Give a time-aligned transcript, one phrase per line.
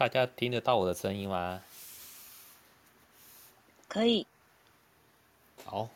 [0.00, 1.60] 喂，大家听得到我的声音吗？
[3.86, 4.26] 可以。
[5.66, 5.90] 好，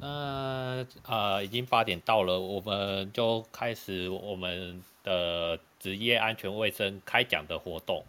[0.00, 8.04] 那呃，已经八点到了，我们就开始我们的职业安全卫生开讲的活动。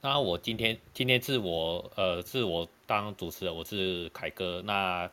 [0.00, 4.60] 那我今天今天是我呃是我当主持人，我是凯哥。
[4.62, 5.08] 那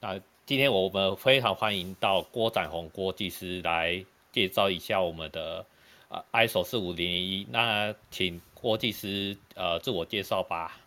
[0.00, 5.64] 那今天我们非常欢迎到郭展宏郭技师来介绍一下我们的。
[6.08, 10.78] 呃，ISO 四五零零一，那请郭技师呃自我介绍吧。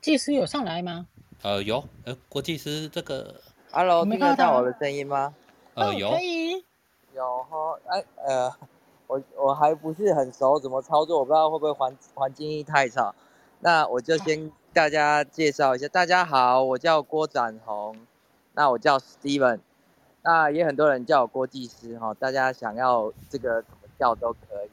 [0.00, 1.06] 技师有上来吗？
[1.42, 5.34] 呃，有，呃，郭技师这个，Hello，听得到我的声音吗？
[5.74, 6.64] 呃，有，可以，
[7.14, 8.54] 有哈，哎，呃，
[9.06, 11.18] 我我还不是很熟，怎么操作？
[11.18, 13.14] 我不知道会不会环环境音太吵。
[13.60, 18.06] 那我就先大家介绍一下，大家好，我叫郭展宏。
[18.52, 19.60] 那我叫 Steven，
[20.24, 24.70] 那也很多人叫我郭技师哈，大家想要这个怎么叫都可以。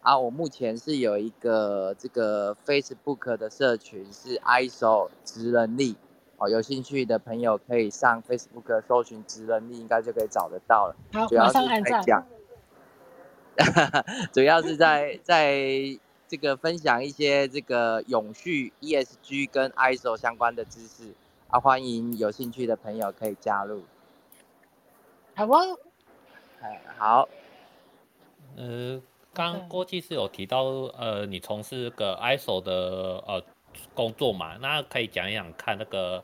[0.00, 5.96] 啊，我目前是有一个这个 Facebook 的社群是 ISO 职能力，
[6.38, 10.94] 哦，有兴趣的朋友可以上 Facebook 搜寻职能力，应该就可以找得到了。
[11.12, 12.26] 好，主要是马上按赞。
[14.32, 15.52] 主要是在在
[16.28, 21.12] 这个分享一些这个永续 ESG 跟 ISO 相关的知识。
[21.48, 23.82] 啊，欢迎有兴趣的朋友可以加入。
[25.40, 25.64] 好啊，
[26.60, 27.28] 哎，好。
[28.58, 29.00] 呃，
[29.32, 30.64] 刚郭技师有提到，
[30.98, 33.42] 呃，你从事个 ISO 的呃
[33.94, 34.58] 工作嘛？
[34.60, 36.22] 那可以讲一讲看那个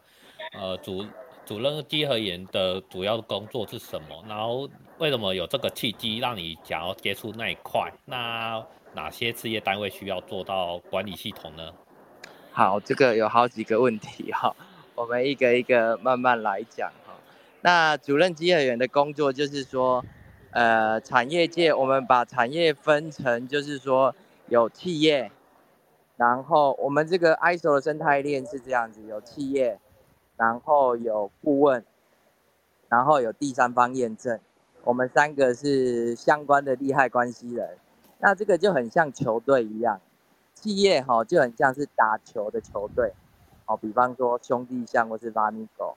[0.52, 1.06] 呃主
[1.46, 4.22] 主任稽核员的主要的工作是什么？
[4.28, 4.68] 然后
[4.98, 7.90] 为什么有这个契机让你想要接触那一块？
[8.04, 8.62] 那
[8.92, 11.72] 哪些事业单位需要做到管理系统呢？
[12.52, 14.54] 好，这个有好几个问题哈。
[14.94, 17.05] 我们一个一个慢慢来讲哈。
[17.66, 20.04] 那主任稽核员的工作就是说，
[20.52, 24.14] 呃，产业界我们把产业分成，就是说
[24.46, 25.32] 有企业，
[26.16, 29.80] 然后我们这个 ISO 的生态链是这样子，有企业，
[30.36, 31.84] 然后有顾问，
[32.88, 34.38] 然后有第三方验证，
[34.84, 37.76] 我们三个是相关的利害关系人。
[38.20, 40.00] 那这个就很像球队一样，
[40.54, 43.12] 企业哈就很像是打球的球队。
[43.66, 45.96] 哦，比方说兄弟象或是拉米狗，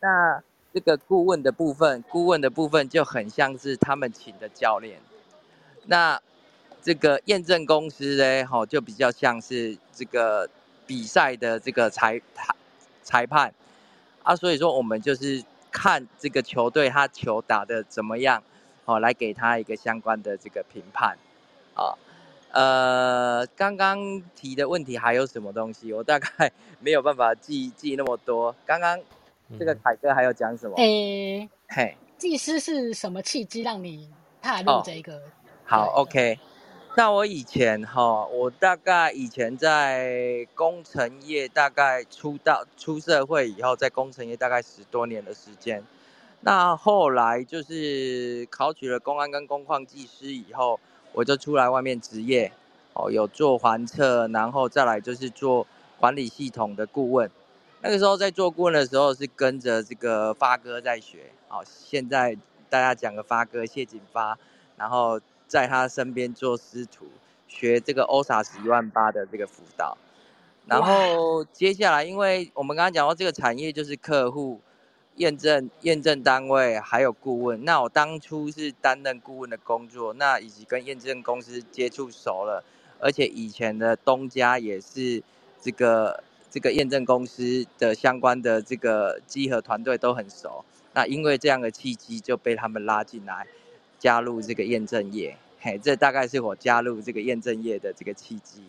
[0.00, 5.00] 那这个顾问的部分，顾问的部分就很像是他们请的教练。
[5.86, 6.20] 那
[6.82, 10.48] 这个验证公司呢，哈，就比较像是这个
[10.86, 12.54] 比赛的这个裁裁
[13.02, 13.54] 裁判
[14.22, 14.36] 啊。
[14.36, 18.42] 所以说，我们就是看这个球队他球打得怎么样，
[18.84, 21.16] 哦，来给他一个相关的这个评判，
[21.74, 21.94] 啊。
[22.52, 25.92] 呃，刚刚提的问题还有什么东西？
[25.92, 26.50] 我大概
[26.80, 28.54] 没有办法记记那么多。
[28.64, 28.98] 刚刚
[29.58, 30.74] 这个凯哥还要讲什么？
[30.76, 34.08] 诶、欸，嘿，技师是什么契机让你
[34.40, 35.16] 踏入这个？
[35.16, 35.22] 哦、
[35.64, 36.38] 好，OK。
[36.96, 45.82] 那我以前哈，我大概以前在工程业，大概出道出社会以后，在工程业大概十多年的时间。
[46.40, 50.78] 那后来就是考取了公安跟工矿技师以后。
[51.12, 52.52] 我就出来外面职业，
[52.92, 55.66] 哦，有做环测，然后再来就是做
[55.98, 57.30] 管理系统的顾问。
[57.86, 62.36] 那个时候在做顾问的时候是跟着这个发哥在学，哦，现在
[62.68, 64.36] 大家讲个发哥谢景发，
[64.76, 67.06] 然后在他身边做师徒，
[67.46, 69.96] 学这个 OSAS 一万八的这个辅导。
[70.66, 74.60] 然后接下来，因为我们刚刚讲到这个产业就是客户。
[75.18, 82.62] 验证验证单位还有顾问，那我当初是担任顾问的工作，那以及跟验证公司接触熟了，
[82.98, 85.22] 而且以前的东家也是
[85.58, 86.22] 这个
[86.56, 90.64] 这个验证公司的相关的这个稽核团队都很熟，
[90.94, 93.46] 那因为这样的契机就被他们拉进来
[93.98, 98.62] 加入这个验证业，嘿，这大概是我加入这个验证业的这个契机。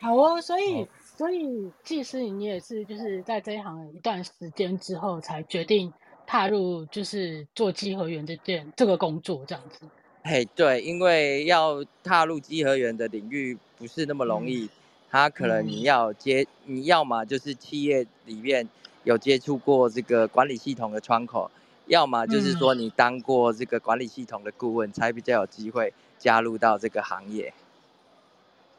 [0.00, 0.88] 好哦，所以。
[1.16, 5.92] 所以，技师你也是就是在这一行一段时间之后，才决定
[6.26, 9.86] 踏入就是做稽核员这件这个工作这样子。
[10.24, 14.68] 嘿，对，因为要踏入稽核员的领域不是那么容易，
[15.14, 18.68] 他、嗯、可能你要接，嗯、你要么就是企业里面
[19.04, 21.48] 有接触过这个管理系统的窗口，
[21.86, 27.54] 要么就是说你当过这个管理系统的顾问，才比较有机会加入到这个行业。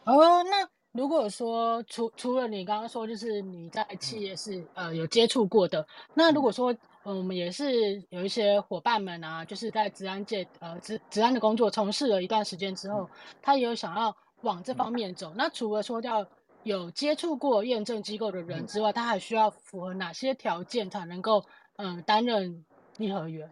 [0.03, 0.67] 哦，那。
[0.97, 6.73] 如果说除除了你刚刚说，就是你在企业是呃有接触过的，那如果说
[7.03, 13.09] 我们也是有一些伙伴们啊，就是在治安界呃职职安的工作从事了一段时间之后，
[13.41, 14.15] 他也有想要
[14.45, 16.27] 往这方面走，那除了说要
[16.61, 21.43] 有接触过验证机构的人之外，他还需要符合哪些条件才能够
[21.77, 22.63] 嗯担任
[22.93, 23.49] 稽核员？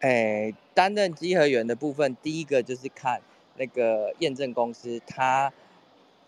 [0.00, 3.20] 哎，担任稽核员的部分，第一个就是看
[3.56, 5.52] 那个验证公司他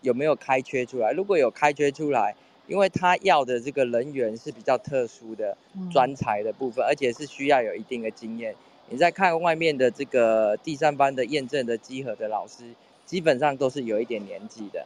[0.01, 1.11] 有没有开缺出来。
[1.11, 2.35] 如果有开缺出来，
[2.67, 5.57] 因为他要的这个人员是比较特殊的
[5.91, 8.55] 专才的部分，嗯、而且是需要有一定的经验。
[8.89, 14.85] 你在看外面的这个第三班的验证的稽核的老师，基本上都是有一点年纪的。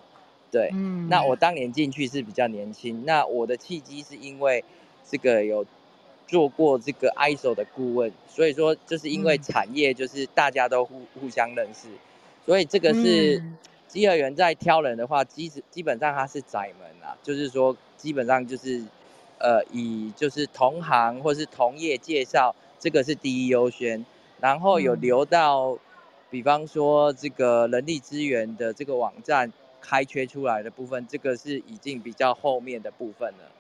[0.52, 3.06] 对，嗯，那我当年进去是比较年轻。
[3.06, 4.64] 那我的契机是因为
[5.10, 5.66] 这个有。
[6.28, 11.88] 做过这个 ISO 的顾问，所以说就是因为产业就是大家都互互相认识，
[12.46, 13.44] 所以这个是
[13.88, 18.84] 机核员在挑人的话，基基本上他是窄门啊，就是说基本上就是
[19.40, 24.06] 呃以就是同行或是同业介绍，这个是第一优先，
[24.40, 25.80] 然后有留到，
[26.30, 33.52] 比方说这个人力资源的这个网站开缺出来的部分，这个是已经比较后面的部分了。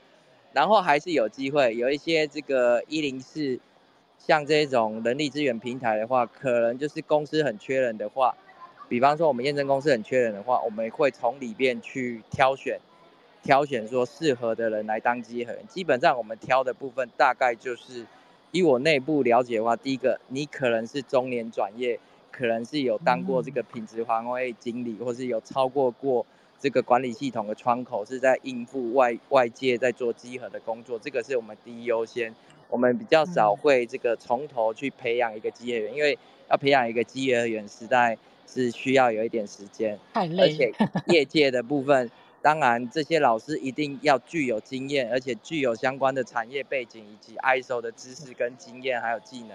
[0.54, 3.60] 然后还是有机会，有一些这个一零四，
[4.18, 8.36] 像这种人力资源平台的话，可能就是公司很缺人的话，
[8.88, 12.80] 比方说我们验证公司很缺人的话，我们会从里面去挑选，
[13.44, 15.54] 挑选说适合的人来当机核。
[15.68, 18.06] 基本上我们挑的部分大概就是，
[18.52, 22.00] 以我内部了解的话，第一个你可能是中年转业，
[22.40, 26.26] 可能是有当过这个品质环卫经理，或是有超过过。
[26.62, 32.36] 这个管理系统的窗口是在应付外外界在做稽核的工作，这个是我们第一优先。
[32.70, 36.20] 我们比较少会这个从头去培养一个稽核员，因为
[36.50, 39.98] 要培养一个稽核员，实在是需要有一点时间。
[40.14, 40.44] 太累。
[40.44, 40.74] 而且
[41.08, 49.52] 业界的部分，当然这些老师一定要具有经验，而且具有相关的产业背景以及 ISO 的知识跟经验还有技能，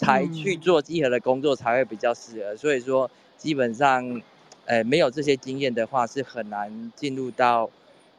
[0.00, 2.56] 才去做集合的工作才会比较适合。
[2.56, 4.22] 所以说，基本上。
[4.66, 7.68] 呃，没有这些经验的话，是很难进入到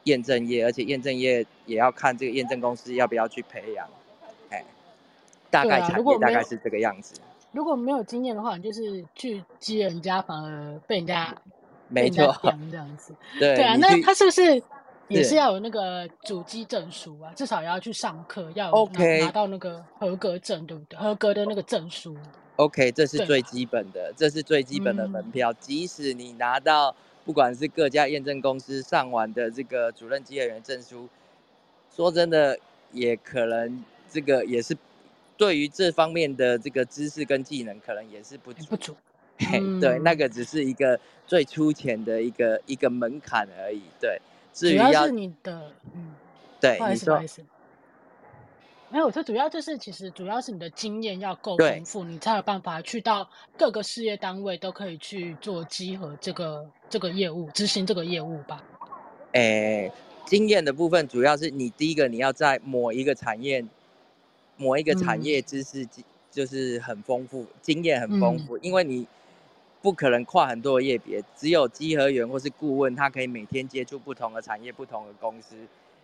[0.04, 3.88] 验证业，而且验证业也要看这个验证公司要不要去培养。
[4.50, 4.62] 哎，
[5.48, 7.14] 大概产业大概是这个样子。
[7.52, 11.34] 如果没有经验的话，你就是去激人家，反而被人家
[11.88, 13.14] 没错这样子。
[13.38, 14.62] 对对啊，那他是不是
[15.12, 17.32] 也是要有那个主机证书啊？
[17.34, 20.98] 至少也要去上课，要拿 OK 拿到那个合格证，对不对？
[20.98, 22.16] 合格的那个证书。
[22.56, 25.52] OK，这是最基本的，这是最基本的门票。
[25.54, 26.94] 即使你拿到
[27.24, 31.08] 不管是各家验证公司上完的这个主任机械员证书，
[31.94, 32.58] 说真的，
[32.92, 34.76] 也可能这个也是
[35.36, 38.64] 对于这方面的这个知识跟技能，可能也是不足。
[38.66, 38.96] 不足。
[39.38, 43.80] 嘿，对，那个只是一个最粗浅的一个一个门槛而已。
[43.98, 44.20] 对，
[44.52, 46.14] 至于要，主要是你的，嗯，
[46.60, 47.42] 对，不好意思，不好意思。
[48.90, 58.62] 没有，这主要就是其实主要是你的经验要够丰富，你才有办法去到各个事业单位都可以去做集合这个这个业务，执行这个业务吧。
[59.32, 59.90] 诶，
[60.26, 63.64] 经验的部分主要是你第一个你要在某一个产业，
[64.58, 65.88] 某一个产业知识
[66.30, 69.06] 就是很丰富，嗯、经验很丰富，嗯、因为你
[69.82, 75.56] 不可能跨很多业别，只有稽核员或是顾问，他可以每天接触不同的产业、不同的公司，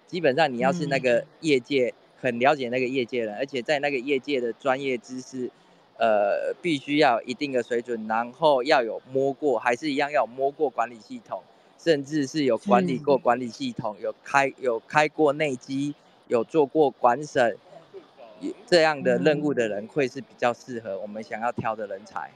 [0.06, 1.94] 基本上你要是那个业界。
[1.96, 5.48] 嗯很了解那个业界人，而且在那个业界的专业知识，
[5.98, 11.40] 呃，必须要有一定的水准，然后要有摸过，还是一样要有摸过管理系统，
[11.78, 15.94] 甚至是有管理过管理系统，有开有开过内机，
[16.26, 17.56] 有做过管审，
[18.66, 22.32] 这样的任务的人会是比较适合我们想要挑的人才。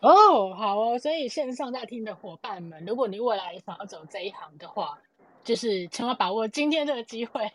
[0.00, 4.98] 哦，好哦，所以线上在听的伙伴们，如果你未来想要走这一行的话，
[5.42, 7.50] 就是千万把握今天这个机会。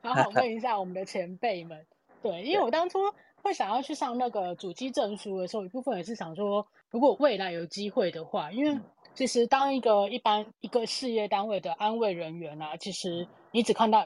[0.00, 1.86] 好好问一下我们的前辈们，
[2.22, 2.98] 对，因为我当初
[3.40, 8.80] 会想要去上那个主机证书的时候，一部分也是想说，如果未来有机会的话，因为
[9.14, 14.04] 其实当一个一般一个事业单位的安慰人员啊，其实你只看到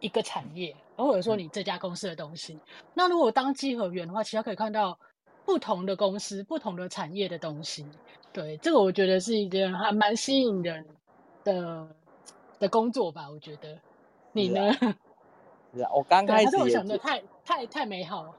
[0.00, 2.58] 一个产业，或者说你这家公司的东西。
[2.92, 4.98] 那如果当稽核员的话，其实可以看到
[5.44, 7.86] 不同的公司、不同的产业的东西。
[8.32, 10.86] 对，这个我觉得是一件还蛮吸引人
[11.44, 11.86] 的
[12.58, 13.78] 的工作吧，我觉得。
[14.32, 14.72] 你呢？
[15.74, 18.30] 是啊，我刚开始也想的太太太美好了。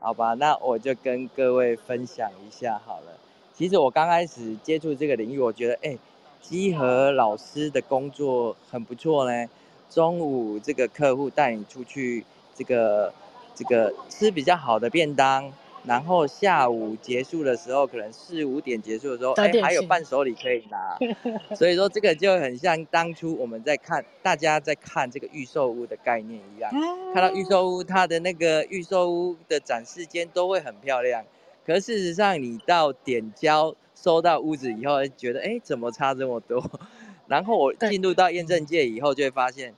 [0.00, 3.18] 好吧，那我就跟各位分享一下好了。
[3.54, 5.98] 其实我刚开始接触这个领域，我觉得，哎，
[6.40, 9.48] 集合老师的工作很不错呢。
[9.90, 12.24] 中午这个客户带你出去，
[12.54, 13.12] 这个
[13.54, 15.50] 这个吃比较好的便当。
[15.84, 20.98] 然后下午结束的时候，可能四五点结束的时候，哎，还有伴手礼可以拿。
[21.56, 26.70] 所以说这个就很像当初我们在看，大家在看这个预售屋的概念一样，
[27.14, 31.24] 看到预售屋它的那个预售屋的展示间都会很漂亮，
[31.64, 36.62] 可是事实上你到点交收到屋子以后，觉得哎怎么差这么多？
[37.28, 39.74] 然后我进入到验证界以后，就会发现，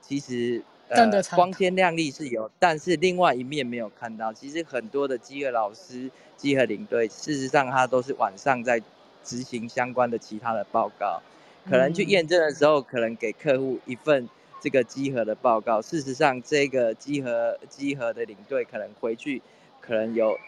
[0.00, 0.62] 其实。
[0.94, 4.32] 真的光鲜亮丽是有，但是另外一面没有看到。
[4.32, 8.80] 其实很多的饥饿老师、饥饿领队，事实上他都是晚上在
[9.24, 11.22] 执行相关的其他的报告，
[11.68, 14.28] 可能去验证的时候，可能给客户一份
[14.60, 15.80] 这个集合的报告。
[15.80, 19.40] 事实上，这个集合集合的领队可能回去，
[19.80, 20.38] 可能有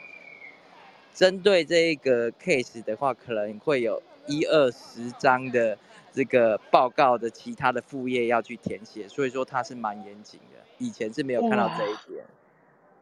[1.14, 5.78] 针对这个 case 的话，可能会有一二十张的。
[6.14, 10.60] 这个报告的其他的副页要去填写，所以说他是蛮严谨的。
[10.78, 12.24] 以前是没有看到这一点。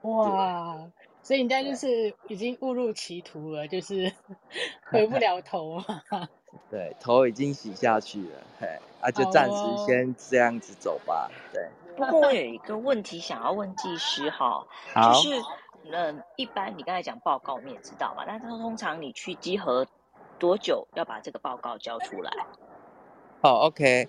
[0.01, 0.91] 哇，哇，
[1.23, 4.11] 所以你现在就是已经误入歧途了，就是
[4.91, 6.03] 回不 了头啊。
[6.71, 8.67] 对，头已经洗下去了，嘿，
[9.01, 11.31] 啊，就暂时先这样子走吧。
[11.53, 11.69] 对。
[11.95, 15.43] 不过我有一个问题想要问技师哈，就是
[15.91, 19.87] 嗯，一般你刚才讲报告你也知道嘛，但是通常你去集合
[20.39, 22.33] 多久要把这个报告交出来？
[23.43, 24.07] 好、oh，OK，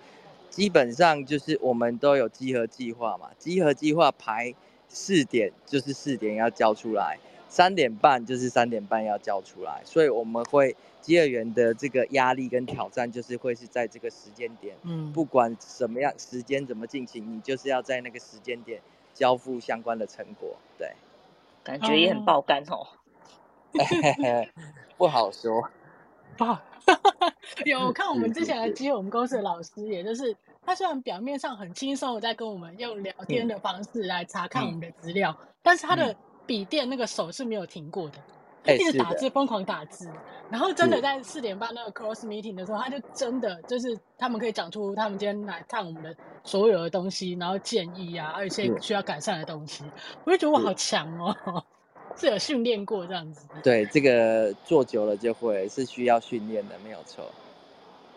[0.48, 4.54] 基本上就是我们都有集合计划嘛，集合计划排
[4.88, 18.80] 四点就是四点要交出来，三点半就是三点半要交出来，所以我们会稽核员的这个压力跟挑战就是会是在这个时间点，嗯，不管什么样时间怎么进行，你就是要在那个时间点
[19.12, 20.92] 交付相关的成果，对，
[21.64, 22.86] 感觉也很爆肝哦，
[24.96, 25.68] 不好说，
[26.36, 26.62] 不好。
[27.64, 30.34] 有看我们之前的机会，我们公司的老师，也就是
[30.64, 36.14] 他虽然表面上很轻松的在跟我们用聊天的方式来查看我们的资料，嗯、但是他的
[36.46, 38.18] 笔电那个手是没有停过的，
[38.64, 40.10] 嗯、一直打字，疯狂打字。
[40.50, 49.84] 然后真的在四点半那个 cross meeting 的时候，他就真的就是他们可以讲出他们今天来看我们的所有的东西，然后建议啊，而且需要改善的东西，
[50.24, 51.64] 我就觉得我好强哦。
[52.16, 57.24] 是有训练过这样子，对，这个做久了就会，是需要训练的，没有错。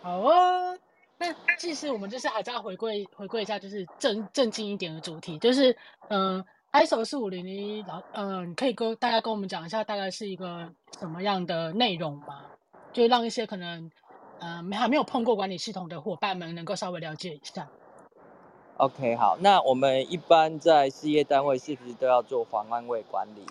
[0.00, 0.76] 好啊，
[1.18, 5.76] 那其实我们就是还是要回归回归一下，就是正正经一点的主题，就是
[6.08, 12.44] 嗯，ISO 四五零零一，老嗯，可以跟大家跟我们讲一下，大概是一个什么样的内容吗？
[12.92, 13.90] 就让一些可能
[14.40, 17.68] 嗯还没有碰过管理系统的伙伴们能够稍微了解一下。
[18.76, 23.44] OK，好，那我们一般在事业单位是不是都要做防安卫管理？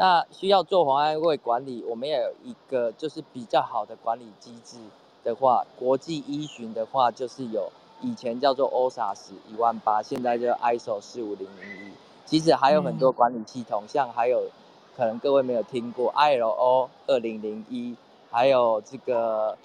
[0.00, 4.78] 那需要做环安卫管理，我们也有一个就是比较好的管理机制
[5.22, 11.92] 的话，国际依循的话，就是有以前叫做 OSAS 一万八，现在就 ISO 四五零零一。
[12.24, 14.48] 其实还有很多管理系统，嗯、像还有
[14.96, 17.94] 可能各位没有听过 ILO 二零零一，
[18.30, 19.58] 还有这个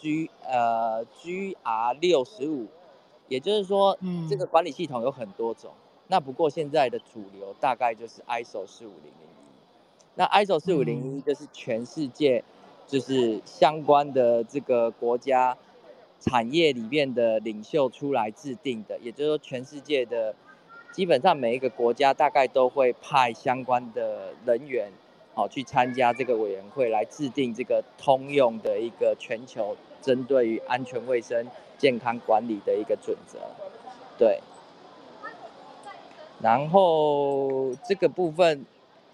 [0.00, 2.68] G 呃 GR 六十五，
[3.26, 5.72] 也就是说，嗯，这个管理系统有很多种。
[6.06, 9.33] 那不过现在的主流大概就是 ISO 四五零零。
[10.16, 12.44] 那 ISO 四五零一就是全世界，
[12.86, 15.56] 就是相关的这个国家
[16.20, 20.32] 产业里面的领袖出来制定的，也就是说全世界的
[20.92, 24.92] 基本上每一个国家大概都会派相关的人员，
[25.34, 31.44] 好去参加这个委员会来制定这个通用的一个全球针对于安全卫生
[31.76, 33.40] 健康管理的一个准则，
[34.16, 34.38] 对。
[36.40, 38.64] 然后这个部分。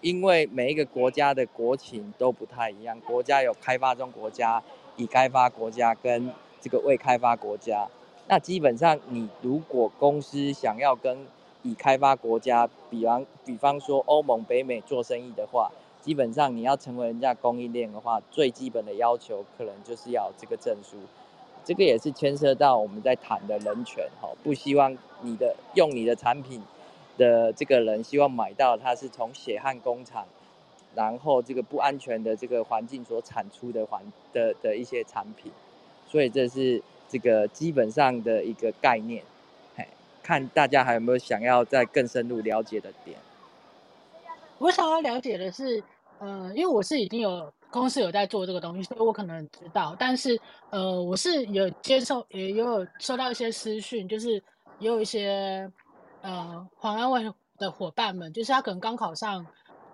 [0.01, 4.61] 因为每一个国家的国情都不太一样，国家有开发中国家、
[4.97, 7.87] 已开发国家跟这个未开发国家。
[8.27, 11.25] 那基本上，你如果公司想要跟
[11.63, 20.97] 已开发国家，比方比方说欧盟、北美做生意的话，基本上你要成为人家供应链的话，最基本的要求可能就是要这个证书。
[21.63, 26.59] 这个也是牵涉到我们在谈的人权，哈，不希望你的用你的产品。
[27.21, 30.25] 的这个人希望买到他是从血汗工厂，
[30.95, 34.01] 然后这个不安全的这个环境所产出的环
[34.33, 35.51] 的的一些产品，
[36.07, 39.23] 所以这是这个基本上的一个概念。
[39.75, 39.85] 嘿，
[40.23, 43.15] 看大家还有没有想要再更深入了解的点？
[44.57, 45.83] 我想要了解的是，
[46.17, 50.39] 呃，因为我是已经有公司有在做这个东西，所以我可能知道，但是
[50.71, 54.41] 呃，我是有接受也有收到一些私讯，就是
[54.79, 55.71] 也有一些。
[56.21, 59.45] 呃，黄安伟的伙伴们，就是他可能刚考上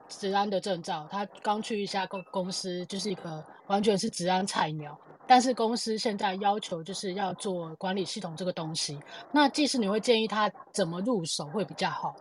[0.09, 8.99] 职安的证照，他刚去一家公公司，就是一个完全是职安菜鸟，但是公司现在要求就是要做管理系统这个东西，
[9.31, 12.13] 那技师你会建议他怎么入手会比较好？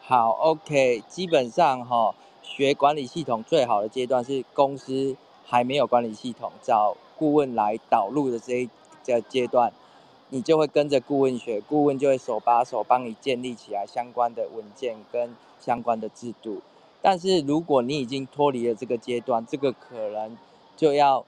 [0.00, 8.70] 好，OK，基本上哈、哦，学管理系统最好的阶段是公司还没有管理系统，找顾问来导入的这一
[9.02, 9.72] 这阶段。
[10.34, 16.60] 你就会跟着顾问学，顾问就会手把手帮你建立起来相关的文件跟相关的制度。
[17.00, 20.36] 但是如果你已经脱离了这个阶段，这个可能
[20.76, 21.24] 就要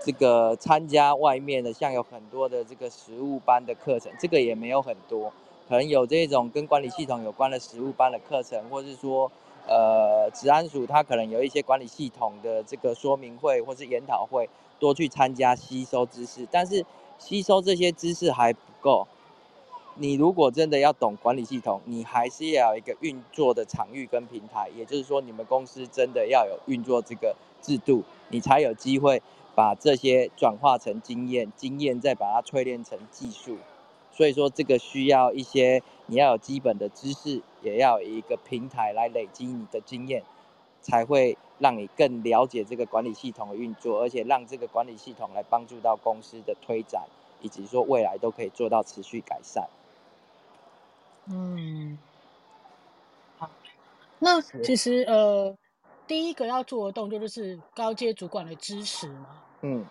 [0.00, 5.32] 这个参加外面的，像有很多的这个实务班的课程，这个也没有很多。
[5.68, 9.30] 可能有这种跟管理系统有关的实务班的课程，或是说，
[9.68, 14.50] 呃，治安署它可能有一些管理系统的这个说明会或是研讨会，
[14.80, 16.48] 多去参加吸收知识。
[16.50, 16.84] 但是
[17.18, 19.06] 吸收这些知识还不够，
[19.96, 29.20] 你如果真的要懂管理系统，你还是要有一个运作的场域跟平台，也就是说，你们公司真的要有运作这个制度，你才有机会
[29.54, 33.56] 把这些转化成经验，经验再把它淬炼成技术。
[34.12, 40.22] 所以说，这个需要一些你要有基本的知识，也要有一个平台来累积你的经验，
[40.88, 47.04] 才会让你更了解这个管理系统的运作，而且让这个管理系统来帮助到公司的推展，
[47.40, 49.68] 以及说未来都可以做到持续改善。
[51.26, 51.98] 嗯，
[53.38, 53.50] 好，
[54.18, 55.54] 那其实呃，
[56.06, 59.42] 第一个要做的动作就是高阶主管的支持嘛。
[59.60, 59.84] 嗯，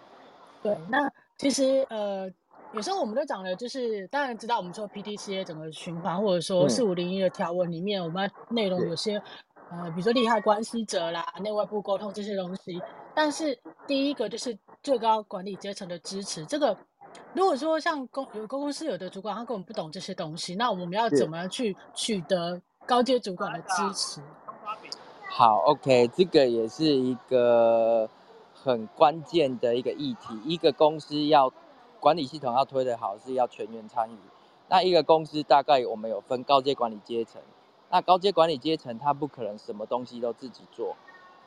[0.63, 2.29] 对，那其实呃。
[2.73, 9.23] 有时候我们都讲了，就是当然知道我们说 PDCA 整个循环，或者说四五零一的条文里面，我们内容有些，
[9.69, 12.81] 呃，比如说利害关系者啦、内外部沟通这些东西。
[13.13, 16.45] 但是第一个就是最高管理阶层的支持。
[16.45, 16.75] 这个
[17.33, 24.21] 如果说像公有公司有的主管他根本不懂这些东西，那我们要怎么样去取得高阶主管的支持？
[25.29, 28.09] 好，OK，这个也是一个
[28.53, 30.39] 很关键的一个议题。
[30.45, 31.51] 一个公司要。
[31.99, 34.15] 管理系统要推得好，是要全员参与。
[34.69, 37.41] 那一个公司大概我们有分高阶管理阶层，
[37.89, 40.95] 那高阶管理阶层他不可能什么东西都自己做，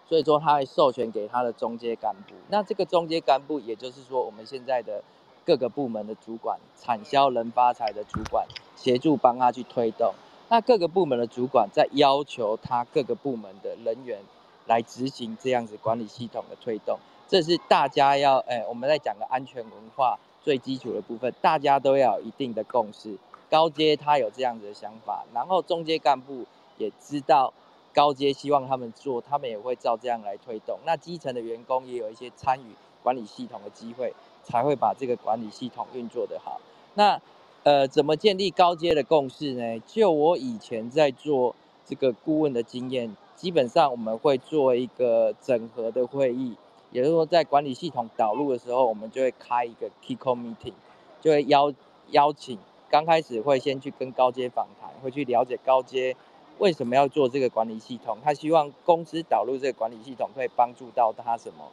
[0.09, 2.35] 所以说他会授权给他的中阶干部。
[2.49, 5.03] 那这个中阶干部，也就是说我们现在的
[5.45, 10.15] 各个部门的主管、产销人发财的主管，协助帮他去推动。
[10.49, 14.21] 那各个部门的主管在要求他各个部门的人员
[14.67, 16.99] 来执行这样子管理系统的推动，
[17.29, 20.19] 这是大家要哎，我们在讲的安全文化。
[20.43, 23.19] 最基础的部分，大家都要有一定的共识。
[23.51, 26.47] 高阶他有这样子的想法，然后中阶干部
[26.79, 27.53] 也知道
[27.93, 30.79] 高阶希望他们做，他们也会照这样来推动。
[30.87, 32.67] 那基层的员工也有一些参与
[33.03, 36.61] 管理系统的机会，才会把这个管理系统运作得好。
[36.95, 37.21] 那
[37.63, 39.79] 呃，怎么建立高阶的共识呢？
[39.87, 46.57] 就我以前在做这个顾问的经验，基本上我们会做一个整合的会议。
[46.91, 50.73] 也就是说，在管理系统导入的时候，我们就会开一个 Kickoff Meeting，
[51.21, 51.73] 就会邀
[52.13, 52.59] 邀请，
[52.91, 56.17] 刚开始会先去跟高阶访谈，会去了解高阶
[56.59, 61.69] 为什么要做这个管理系统，他希望公司导入这个管理系统可以帮助到他什么，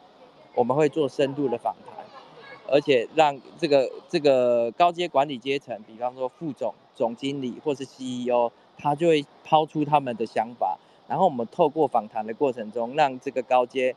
[0.53, 2.05] 我们会做深度的访谈，
[2.67, 10.77] 而且让这个这个高阶管理阶层，比方说副总、总经理或是 CEO，他就会抛出他们的想法，
[11.07, 13.95] 然后我们透过访谈的过程中，让这个高阶。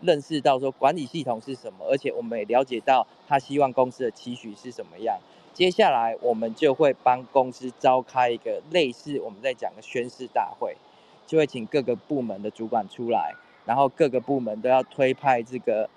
[0.00, 5.18] 认识到说管理系统是什么，而且我们也了解到他希望公司的期许是什么样。
[5.54, 10.76] 接下来我们就会帮公司召开一个类似我们在讲的宣誓大会，
[11.28, 13.32] 就会请各个部门的主管出来，
[13.64, 15.88] 然后各个部门都要推派这个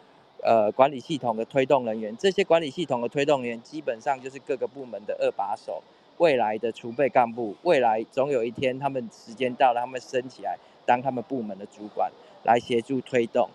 [0.44, 2.16] 呃管理系统的推动人员。
[2.18, 5.82] 这些管理系统的推动人员基本上就是各个部门的二把手，
[6.18, 12.12] 未来的储备干部，未来总有一天他们时间到了，他们升起来当他们部门的主管，
[12.44, 13.50] 来协助推动。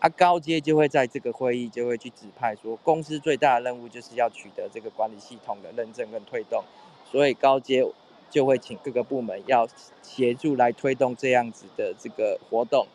[0.00, 6.62] 啊，高阶就会在这个会议就会去指派说，公司最大的任务就是要取得这个管理系统的认证跟推动，
[7.10, 7.84] 所以高阶
[8.30, 9.66] 就会请各个部门要
[10.00, 12.86] 协助来推动这样子的这个活动。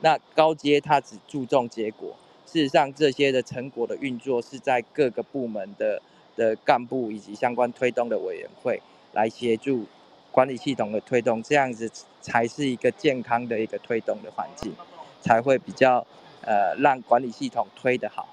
[0.00, 6.02] 那高阶他只注重结果，事实上这些的成果的运作是在各个部门的
[6.34, 9.86] 的干部以及相关推动的委员会来协助
[10.32, 11.88] 管理系统的推动，这样子
[12.20, 14.74] 才是一个健康的一个推动的环境，
[15.20, 16.04] 才会比较。
[16.42, 18.28] 呃，让管理系统推得好。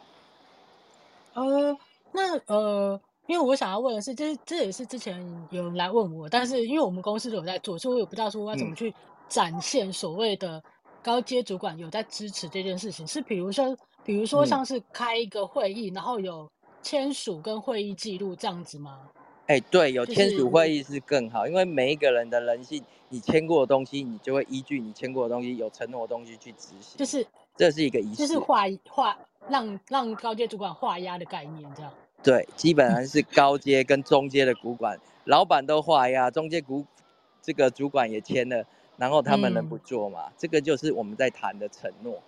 [1.33, 1.77] 呃，
[2.13, 8.93] 那呃，因为我想要问的是，这这也是之前有人来问我，但是因为我们公司有在做，所以我也不知道说我要怎么去
[9.27, 10.63] 展现所谓的
[11.03, 13.05] 高阶主管有在支持这件事情。
[13.05, 16.49] 是比如说，比如说像是开一个会议，嗯、然后有
[16.81, 19.01] 签署跟会议记录这样子吗？
[19.47, 26.97] 哎、欸，对，有签署会议是更好，就是、因为每一个人的人性，你签过的东西，你就会依据你签过的东西，有承诺的东西去执行。
[26.97, 27.27] 就是。
[27.55, 31.91] 这是一个仪式，就是画画让让高阶主管画押的概念，这样。
[32.23, 36.85] 对，基本上是高阶跟中阶的主管，老板都画押，中阶股
[37.41, 38.65] 这个主管也签了，
[38.97, 40.25] 然后他们能不做吗？
[40.27, 42.21] 嗯、这个就是我们在谈的承诺。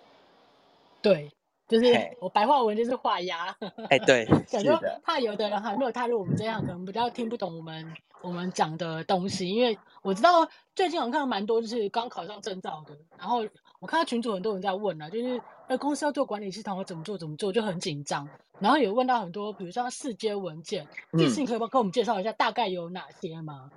[1.02, 1.30] 对。
[1.68, 3.54] 就是我白话文就是画押，
[3.90, 9.48] 哎，对， 想说怕有的人还没有踏入我们这样，可能比较听不懂我们我们讲的东西。
[9.50, 13.44] 因为我知道最近我看到蛮多就是刚考上证照的，然后
[13.80, 18.28] 我看到群主很多人在问啊，就是呃公司要做管理系统，我怎么做怎么做，就很紧张。
[18.60, 23.70] 然后也问到很多，比如说四阶文件，这次你可以帮跟我们介绍一下大概有哪些吗？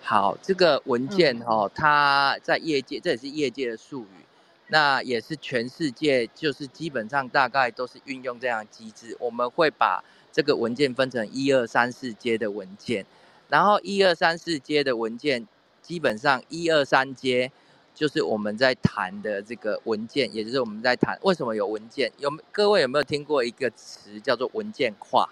[0.00, 4.24] 好，这个文件哦，它在业界，这也是业界的术语，
[4.68, 9.16] 那也是全世界，就是基本上大概都是运用这样的机制。
[9.20, 10.02] 我们会把
[10.32, 13.06] 这个文件分成一二三四阶的文件，
[13.48, 15.46] 然后一二三四阶的文件，
[15.80, 17.50] 基本上一二三阶
[17.94, 22.12] 就是我们在谈的这个文件，也就是我们在谈为什么有文件。
[22.18, 25.28] 有各位有没有听过一个词叫做文件化？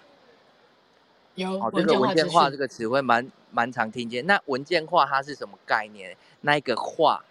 [1.35, 4.25] 有，哦，这个文件化这个词汇蛮蛮常听见。
[4.25, 6.15] 那文件化它是什么概念？
[6.41, 7.25] 那一个化，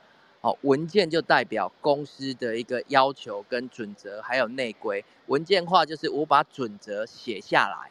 [0.44, 5.02] 哦，文件就代表公司的一个要求跟准则，还有内规。
[5.28, 7.90] 文件化就是我把准则写下来，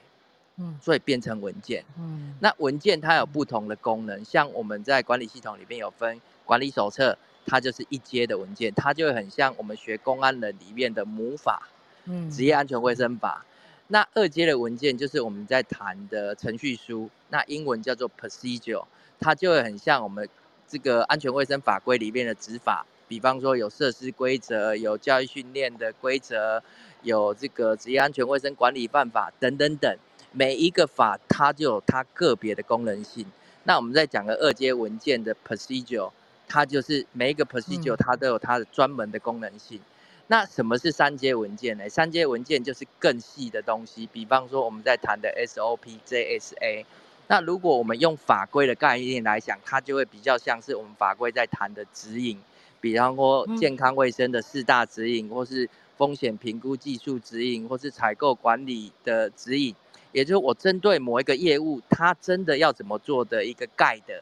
[0.58, 1.84] 嗯，所以变成文件。
[1.98, 11.70] 嗯，那文件它有不同的功能，像我们在管理系统里面有分管理手册，它就是一阶的文件，它就会很像我们学公安人里面的母法，
[12.06, 13.44] 嗯，职业安全卫生法。
[13.88, 18.86] 那二阶的文件就是我们在谈的程序书，那英文叫做 procedure，
[19.20, 20.30] 它就会很像我们
[20.68, 26.64] 这个安全卫生法规里面的执法，比方说有设施规则、有教育训练的规则、
[27.04, 29.98] 有这个职业安全卫生管理办法等等等，
[30.32, 33.26] 每一个法它就有它个别的功能性。
[33.66, 36.12] 那我们再讲的二阶文件的 procedure，
[36.48, 39.80] 它就是每一个 procedure 它都有它的专门的功能性。
[40.28, 41.88] 那什么是三阶文件呢？
[41.90, 46.86] 三阶文件就是更细的东西，比方说我们在谈的 SOP、JSA。
[47.28, 52.38] 那如果我们用法规的概念来讲，它就会比较像是我们法规在谈的指引，
[52.82, 59.74] 比方说健康卫生的四大指引，或是风险评估技术指引，或是采购管理的指引，
[60.12, 64.22] 也就是我针对某一个业务，它真的要怎么做的一个 guide。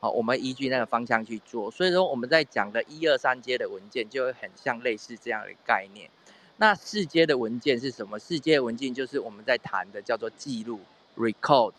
[0.00, 6.10] 好，我们依据那个方向去做，所以说我们在讲的一二三阶的文件就会很像类似这样的概念。
[6.58, 8.18] 那四阶的文件是什么？
[8.18, 10.80] 四阶文件就是我们在谈的叫做记录
[11.16, 11.72] （record）。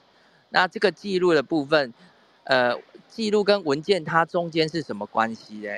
[0.55, 1.93] 那这个记录的部分，
[2.45, 5.69] 呃，记录跟文件它中间是什么关系呢？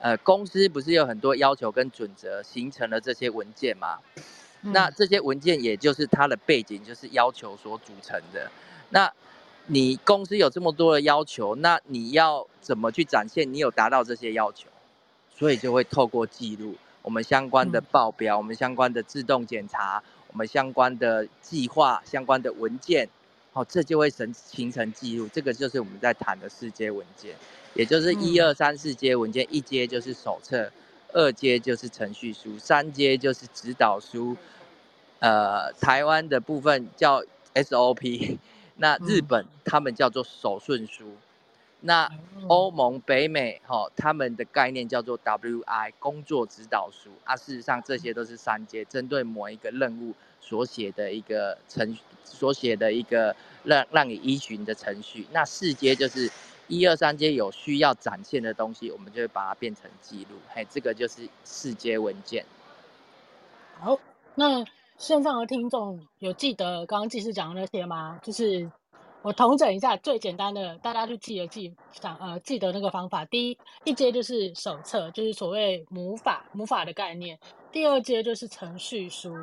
[0.00, 4.00] 呃，公司不是有很多要求跟准则形成了这些文件吗？
[4.62, 8.50] 那这些文件也就是它的背景，就是要求所组成的。
[8.90, 9.08] 那
[9.66, 14.66] 你公司有这么多的要求，那你要怎么去展现你有达到这些要求？
[15.30, 23.08] 所以就会透过记录我们相关的报表，我们相关的自动检查，我们相关的计划、相关的文件，
[23.54, 25.28] 好，这就会形形成记录。
[25.32, 27.36] 这个就是我们在谈的四阶文件，
[27.74, 30.70] 也就是一二三四阶文件，一阶就是手册，
[31.12, 34.36] 二阶就是程序书，三阶就是指导书。
[35.20, 37.22] 呃，台湾的部分叫
[37.54, 38.38] SOP。
[38.76, 41.16] 那日本他们叫做手顺书，
[41.86, 42.10] 那
[42.48, 47.36] 欧盟、北美哈他们的概念叫做 WI 工作指导书啊。
[47.36, 55.26] 事实上这些都是三阶，针对某一个任务所写的一个程序，所写的一个让让你依循的程序。
[55.30, 56.30] 那四阶就是
[56.68, 60.36] 一二三阶有需要展现的东西，我们就会把它变成记录。
[60.48, 62.44] 嘿，这个就是四阶文件。
[63.78, 63.98] 好，
[64.34, 64.64] 那。
[64.96, 68.20] 线上的听众有记得刚刚技师讲的那些吗？
[68.22, 68.70] 就是
[69.24, 73.24] 我统整一下最简单的，大家去记得记想呃记得那个方法。
[73.24, 77.38] 第一一阶就是手册，就是所谓母法母法的概念。
[77.72, 79.34] 第二阶就是程序书，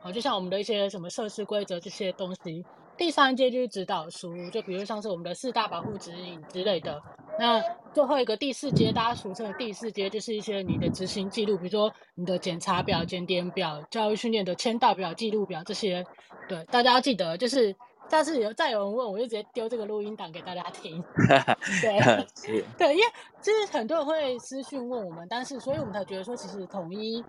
[0.00, 2.62] 好，就像我们的一些什么设施规则这些东西。
[2.98, 7.00] 第三阶就是指导书，就比如像是我们的四大保护指引之类的。
[7.38, 7.58] 那
[7.94, 16.04] 最后一个第四阶，大家俗称的第四阶，就是一些你的执行记录，比如说你的检查表、检点表、教育训练的签到表、记录表这些。
[16.46, 17.74] 对，大家要记得，就是
[18.10, 21.02] 下次有再有人问，我就直接丢这个录音档给大家听。
[21.80, 22.00] 对，
[22.76, 23.04] 对，因为
[23.40, 27.24] 其实很多人会私讯问我们，但是所以我们才觉得说，其实统一。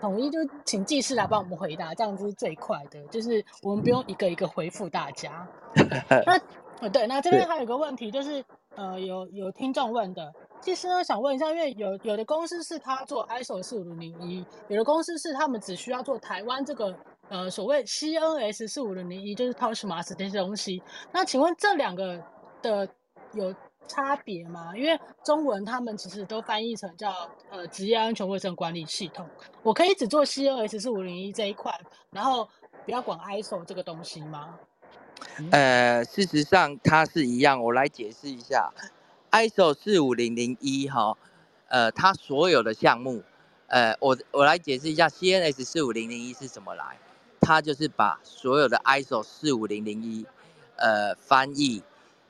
[0.00, 5.46] 统一就请技师来帮我们回答，这样子是最快的，就是我们不用一个一个回复大家。
[6.26, 6.36] 那
[6.80, 16.92] 呃对，那这边还有个问题，就是呃有有听众问的，技师呢想问一下，因为有有的公司是他做 ISO 四五零零一，有的公司是他们只需要做台湾这个
[17.32, 20.82] 呃所谓 CNS 四五零零一，就是 TOSHMAS 这些东西。
[21.12, 22.22] 那请问这两个
[22.60, 22.86] 的
[23.32, 23.54] 有
[23.88, 24.76] 差别吗？
[24.76, 29.26] 因为中文他们其实都翻译成叫呃职业安全卫生管理系统。
[29.62, 31.72] 我可以只做 CNS 四五零一这一块，
[32.10, 32.46] 然后
[32.84, 34.58] 不要管 ISO 这个东西吗？
[35.52, 37.58] 呃，事实上它是一样。
[37.62, 38.70] 我来解释一下
[39.30, 41.16] ，ISO 四五零零一哈，
[41.68, 43.22] 呃，它所有的项目，
[43.68, 46.98] 呃，我我来解释一下 CNS 四五零零一是怎么来。
[47.42, 50.24] 它就是把所有的 ISO 四五零零一，
[50.76, 51.82] 呃，翻译，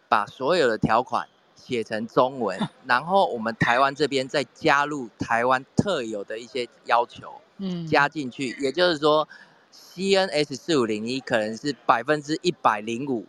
[0.09, 1.29] 把所有的条款。
[1.55, 9.29] 写成中文， 然后我们台湾这边再加入台湾特有的一些要求，嗯，加进去，也就是说
[9.73, 13.27] ，CNS 四五零一可能是百分之一百零五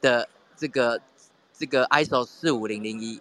[0.00, 0.98] 的这个
[1.52, 3.20] 这个 ISO 四五零零一，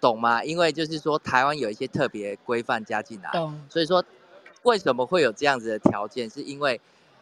[0.00, 0.44] 懂吗？
[0.44, 3.60] 因为就是说台湾有一些特别规范加进来，懂。
[3.68, 4.04] 所以说
[4.64, 6.28] 为什么会有这样子的条件？
[6.28, 6.80] 是因为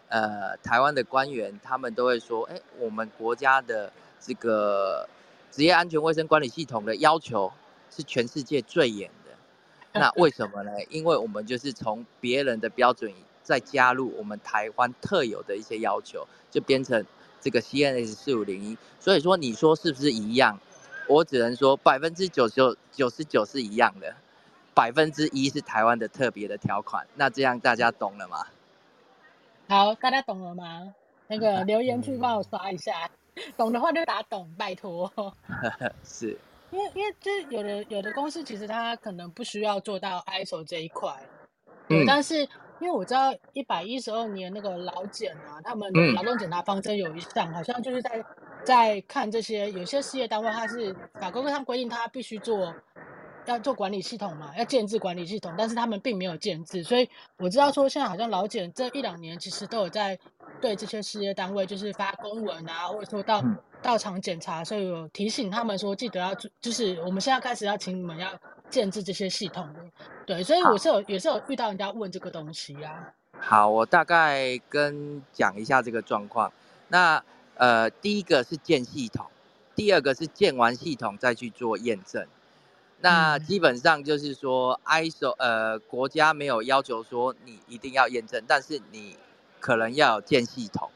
[0.09, 5.09] 呃台湾的官员他们都会说，哎，我们国家的这个
[5.50, 7.52] 职业安全卫生管理系统的要求
[7.90, 10.00] 是全世界最严的。
[10.00, 10.70] 那为什么呢？
[10.88, 17.05] 因为我们就是从别人的标准再加入我们台湾特有的一些要求，就变成
[17.40, 18.78] 这个 CNS 四五零一。
[19.00, 20.59] 所以说，你说是不是一样？
[21.09, 24.14] 我只能说百分之九十九九十九是一样的，
[24.75, 27.07] 百分之一是台湾的特别的条款。
[27.15, 28.47] 那这样大家懂了吗？
[29.69, 30.95] 好，大家懂了吗？
[31.29, 33.11] 那个 留言区帮我刷一下，
[33.57, 35.11] 懂的话就打懂，拜托。
[36.05, 36.37] 是。
[36.71, 41.15] 因为因为就是有的有的公司其实它可能不需要做到 ISO 这一块，
[41.89, 42.41] 嗯，但是
[42.81, 48.25] 因为我知道一百一十二年那个劳检啊，他们劳动检查方针有一项，好像就是在
[48.65, 52.75] 在看这些有些事业单位，它是法规上规定它必须做
[53.46, 60.18] 要做管理系统嘛，要建制管理系统，但是他们并没有建制，所以我知道说现在好像老简这一两年其实都有在
[60.61, 63.40] 对这些事业单位就是发公文啊，或者说到。
[63.42, 68.31] 嗯到场检查，所以有提醒他们说，记得要就是我们现在开始要请你们要
[68.70, 69.81] 建制这些系统的，
[70.24, 73.12] 对，所以我是有也是有遇到人家问这个东西啊。
[73.40, 76.52] 好，我大概跟讲一下这个状况。
[76.87, 77.20] 那
[77.57, 79.26] 呃，第一个是建系统，
[79.74, 82.24] 第二个是建完系统再去做验证。
[83.03, 89.17] 那基本上就是说，ISO 呃国家没有要求说你一定要验证，但是你
[89.59, 90.88] 可能要有建系统。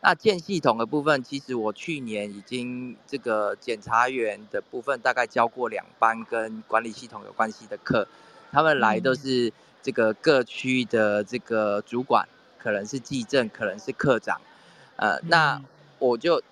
[0.00, 8.08] 那建系统的部分，其实我去年已经这个检察员的部分大概教过两班跟管理系统有关系的课，
[8.50, 12.26] 他们来都是这个各区的这个主管，
[12.58, 14.40] 可能是技正，可能是课长，
[14.96, 15.62] 呃，那
[16.00, 16.42] 我就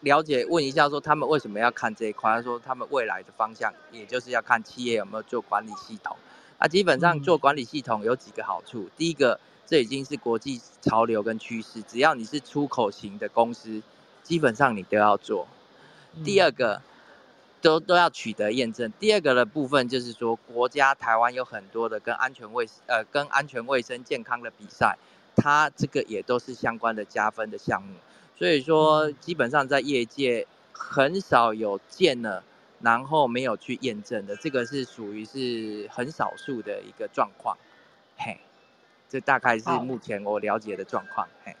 [0.00, 6.16] 了解问一下说他们为什么要看这一块，他说他们未来的方向也就是要看企业有没有做管理系统，
[6.58, 9.40] 啊基本上做管理系统有几个好处，第一个。
[9.66, 13.80] 这已经是国际潮流跟趋势，只要你是出口型的公司，
[14.24, 15.46] 基本上你都要做。
[16.24, 16.82] 第二个，
[17.62, 18.92] 都都要取得验证。
[18.98, 24.98] 第二个的部分就是说，国家台湾有很多的跟安全卫呃跟安全卫生健康的比赛，
[25.36, 27.94] 它这个也都是相关的加分的项目。
[28.40, 32.42] 所以说，基本上在业界很少有见了，
[32.80, 37.54] 然后没有去验证的，这个是属于是很少数的一个状况。
[38.16, 38.38] 嘿。
[39.10, 41.26] 这大概是目前我了解的状况。
[41.44, 41.56] 嘿，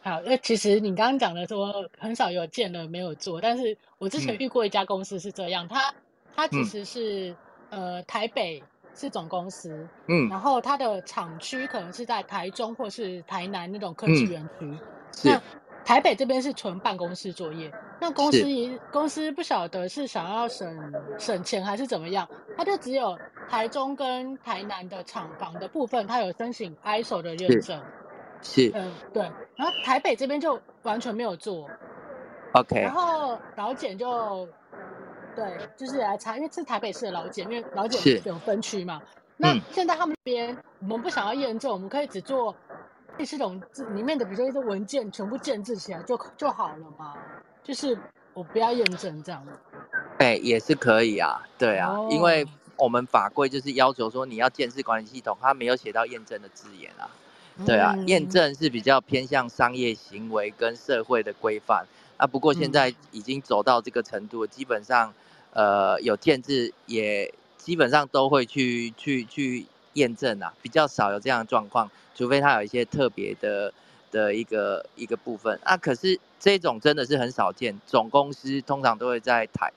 [0.00, 5.94] 好，那其实你刚刚讲的说很少有见了没有做，但是我之前遇过一家公司是这样，它
[6.34, 7.36] 它其实是、
[7.68, 8.62] 嗯、呃台北
[8.94, 14.78] 是总公司，嗯，然后它的厂区可能是在台中或是台南那种科技园区，嗯、
[15.24, 15.42] 那
[15.88, 23.18] 台北这边是纯办公室作业，那公司一公司不晓得是想要省省钱还是怎么样，它就只有。
[23.48, 27.80] 台中跟台南的厂房的部分，它有申请 ISO 的认证，
[28.42, 29.22] 是，嗯，对。
[29.56, 31.66] 然后台北这边就完全没有做
[32.52, 32.82] ，OK。
[32.82, 34.46] 然后老简就，
[35.34, 39.00] 对，就是来查，因为是台北市的老简，因为老简有分区嘛。
[39.38, 42.54] 那现在他们这边，我们不想要验证，我们可以只做
[43.24, 43.60] 系统
[43.94, 47.14] 里面的，比如说一些文件全部建制起来就就好了嘛。
[47.62, 47.98] 就是
[48.34, 49.46] 我不要验证这样。
[50.18, 52.46] 哎，也是可以啊，对啊，哦、因为。
[52.80, 57.10] 我们法规就是要求说，你要建制管理系统，它没有写到验证的字眼啊。
[57.66, 61.84] 对啊，嗯、验证是比较偏向商业行为跟社会的规范
[62.16, 62.24] 啊。
[62.24, 65.12] 不过现在已经走到这个程度，基本上，
[65.54, 69.66] 呃，有建制也基本上都会去去去
[69.98, 73.72] 验证啊，比较少有这样的状况，除非它有一些特别的
[74.10, 75.76] 的一个一个部分啊。
[75.76, 79.72] 可是这种真的是很少见，总公司通常都会在台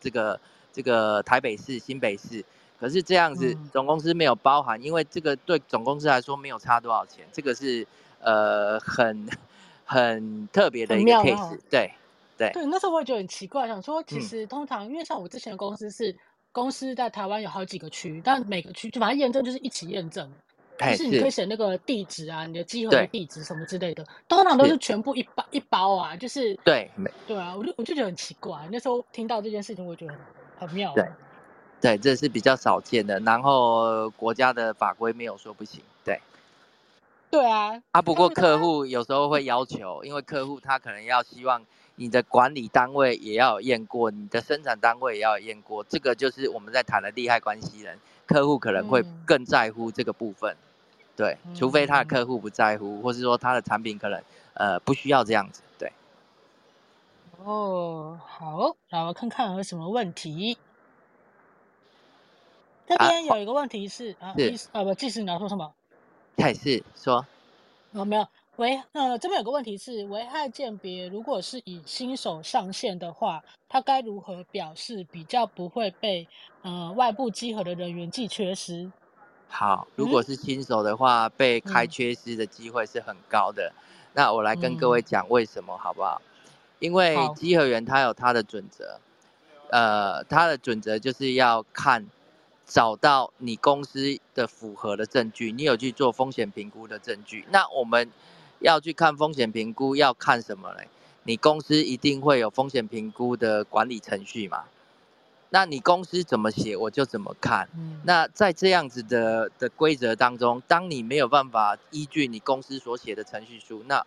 [0.00, 0.38] 这个。
[0.76, 2.44] 这个台北市、新北市，
[2.78, 7.86] 可是这样子总公司没有包含，因为这个对总公司来说没有差多少钱，这个是
[8.20, 9.26] 呃很
[9.86, 11.90] 很特别的一个 case，对
[12.36, 12.66] 对对。
[12.66, 16.14] 那时候我也觉得很奇怪，想说其实通常、嗯、因为像我之前的公司是
[16.56, 20.26] 公司在台湾有好几个区，但每个区就反正验证就是一起验证，
[20.78, 26.90] 就是你可以写那个地址啊，你的集合的地址什么之类的，通常都是全部一包一包啊，就是对
[27.26, 30.20] 对啊，我就我就觉得很奇怪，那时候听到这件事情，我觉得很。
[30.58, 31.06] 很妙，对，
[31.82, 33.20] 对，这是比较少见的。
[33.20, 36.18] 然后国家的法规没有说不行，对，
[37.30, 37.78] 对啊。
[37.90, 41.62] 啊，不过客户有时候会要求，因为客户他可能要希望
[41.96, 45.82] 你的管理单位也要有验过，你的生产单位也要有验过。
[45.84, 50.52] 这个就是我们在谈的利害关系人，客户可能会更在乎这个部分。
[50.52, 50.58] 嗯、
[51.16, 54.22] 对，除非他的客户不在乎，或是说他的产品可能
[54.54, 55.62] 呃不需要这样子。
[55.78, 55.90] 对。
[57.42, 60.56] 哦，好，那我看看有什么问题。
[62.86, 65.72] 这边有一个问题是啊，是啊，不，技师你要说什么？
[66.38, 67.26] 还是说？
[67.92, 76.26] 哦，没有，危呃，这边有个问题是危害鉴别，如果是以新手上线的话，他该如何表示比较不会被
[76.62, 78.90] 呃外部稽核的人员记缺失？
[79.48, 83.70] 好，如果是新手的话，嗯、被开缺失的机会是很高的。
[83.74, 83.82] 嗯、
[84.14, 86.22] 那我来跟各位讲为什么好不好？
[86.78, 88.98] 因为稽核员他有他的准则，
[89.70, 92.06] 呃，他的准则就是要看。
[92.68, 97.46] 找到你公司的符合的证据，你有去做风险评估的证据。
[97.52, 98.10] 那我们
[98.60, 100.88] 要去看风险评估，要看什么嘞？
[101.24, 104.64] 你公司一定会有风险评估的管理程序嘛？
[105.50, 107.68] 那你公司怎么写，我就怎么看。
[108.04, 114.04] 那在这样子的的规则当中，当你没有办法依据你公司所写的程序书，那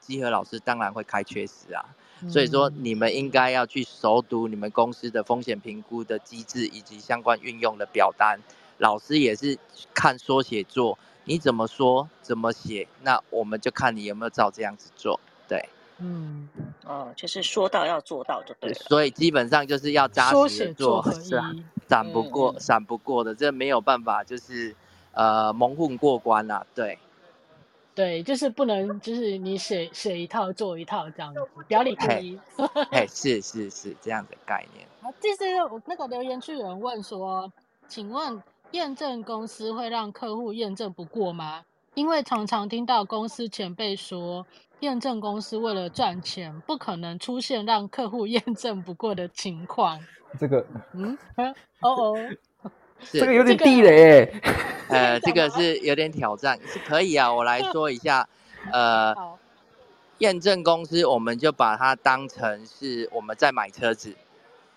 [0.00, 1.84] 集合老师当然会开缺失啊。
[2.28, 8.40] 所以说，你们应该要去熟读你们公司的风险评估的机制以及相关运用的表单。
[8.78, 9.58] 老师也是
[9.94, 15.20] 看说写做，你怎么说怎么写，那我们就看你有没有照这样子做。
[15.46, 16.48] 对，嗯，
[16.86, 18.74] 哦，就是说到要做到就对了。
[18.74, 21.54] 所以基本上就是要扎实的做，是啊，
[21.86, 24.74] 闪不过闪不过的，这没有办法，就是
[25.12, 26.98] 呃蒙混过关啦，对。
[27.94, 32.38] 对，就是不能，就是你写写一套做一套这样子，表里不一。
[32.92, 34.86] 哎，是是是这样的概念。
[35.02, 37.52] 好，这是我那个留言区有人问说，
[37.88, 38.40] 请问
[38.72, 41.64] 验证公司会让客户验证不过吗？
[41.94, 44.46] 因为常常听到公司前辈说，
[44.80, 49.98] 验证公司为了赚钱，不可能出现让客户验证不过的情况。
[50.38, 51.16] 这个，嗯，
[51.80, 52.18] 哦哦。
[53.12, 54.40] 这个有点地雷，欸，
[54.88, 57.32] 呃， 这个是有点挑战，是可以啊。
[57.32, 58.28] 我来说一下，
[58.72, 59.14] 呃，
[60.18, 64.16] 验证公司，我们就把它当成是我们在买车子，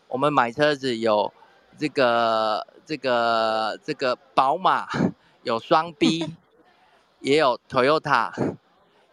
[0.07, 1.33] 我们买车子有
[1.79, 4.87] 这个这个这个宝马，
[5.43, 6.33] 有双 B，
[7.19, 8.55] 也有 Toyota，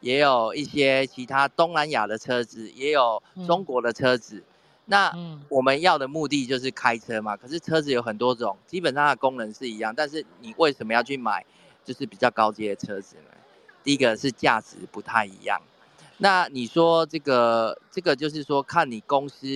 [0.01, 4.37] 也有一些其他东南亚的车子，也有中国的车子。
[4.37, 4.45] 嗯
[4.91, 5.13] 那
[5.51, 11.45] 我们要的目的就是开车嘛，可是车子有很多种，基本上它的功能是一样，但是你为什么要去买
[11.85, 13.37] 就是比较高阶的车子呢？
[13.85, 15.61] 第一个是价值不太一样。
[16.17, 19.47] 那你说这个这个就是说看你公司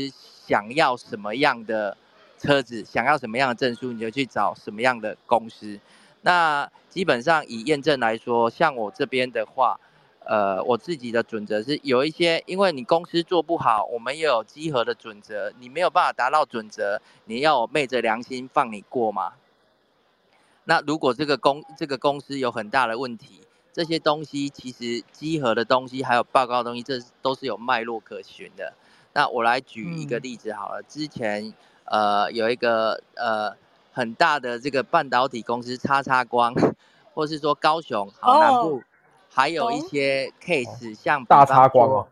[0.47, 1.97] 想要什么样的
[2.43, 5.79] 车子，想要什么样的证书，你就去找什么样的公司。
[6.23, 9.79] 那基本上以验证来说，像我这边的话。
[10.25, 19.33] 呃，我自己的准则是有一些，因为你公司做不好，我们也有稽核的准则，你没有办法达到准则，你要我昧着良心放你过吗？
[20.63, 23.41] 那如果这个公这个公司有很大的问题，
[23.73, 28.75] 这些东西其实稽核的东西还有报告的东西，这都是有脉络可循的。
[29.13, 31.53] 那我来举一个例子好了，嗯、之前
[31.85, 33.57] 呃有一个呃
[33.93, 36.55] 很大的这个半导体公司叉叉光，
[37.15, 38.79] 或是说高雄好南部。
[38.79, 38.83] 哦
[39.35, 42.07] 还有一些 case，像大叉光哦，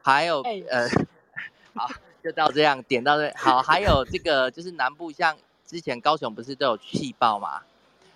[0.00, 0.88] 还有呃，
[1.76, 1.86] 好，
[2.24, 7.60] 就到这样点到这，好，还有这个就是南部，像之前高雄不是都有气爆嘛？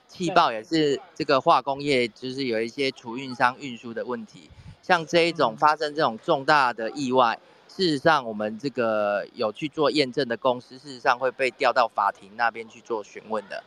[0.08, 4.48] 气爆也是这个化工业，就是有一些储运商运输的问题，
[4.80, 7.38] 像这一种发生这种重大的意外，
[7.80, 13.64] 事实上我们这个有去做验证的公司，事实上会被调到法庭那边去做询问的。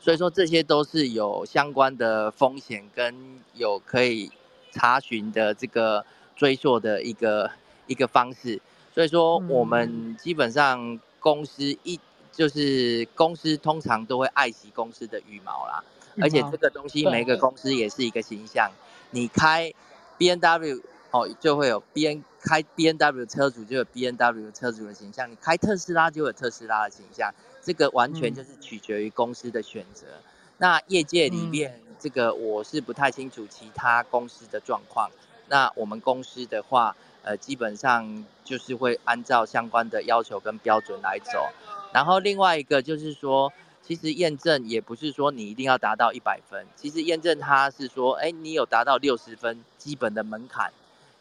[0.00, 3.14] 所以说这些都是有相关的风险跟
[3.52, 4.32] 有可以
[4.70, 6.02] 查询的这个
[6.34, 7.50] 追溯的一个
[7.86, 8.58] 一个方式。
[8.94, 12.00] 所以说我们基本上公司一
[12.32, 15.84] 就是公司通常都会爱惜公司的羽毛啦，
[16.22, 18.70] 而且这个东西每个公司也是一个形象。
[19.10, 19.70] 你开
[20.18, 20.80] BMW
[21.12, 27.32] 哦，就会有 B N 开 B N W 车主就有 B N W 车主的形象，你开特斯拉就有特斯拉的形象。
[27.62, 30.06] 这个完全就是取决于公司的选择。
[30.08, 30.22] 嗯、
[30.58, 35.08] 那业界里面，这个我是不太清楚其他公司的状况。
[35.48, 41.50] 那我们公司的话，呃，基本上就是会按照相关的要求跟标准来走。
[41.92, 43.52] 然后另外一个就是说，
[43.86, 50.72] 其实验证也不是说你一定要达到一百分，其实验证它是说，哎，你有达到六十分基本的门槛，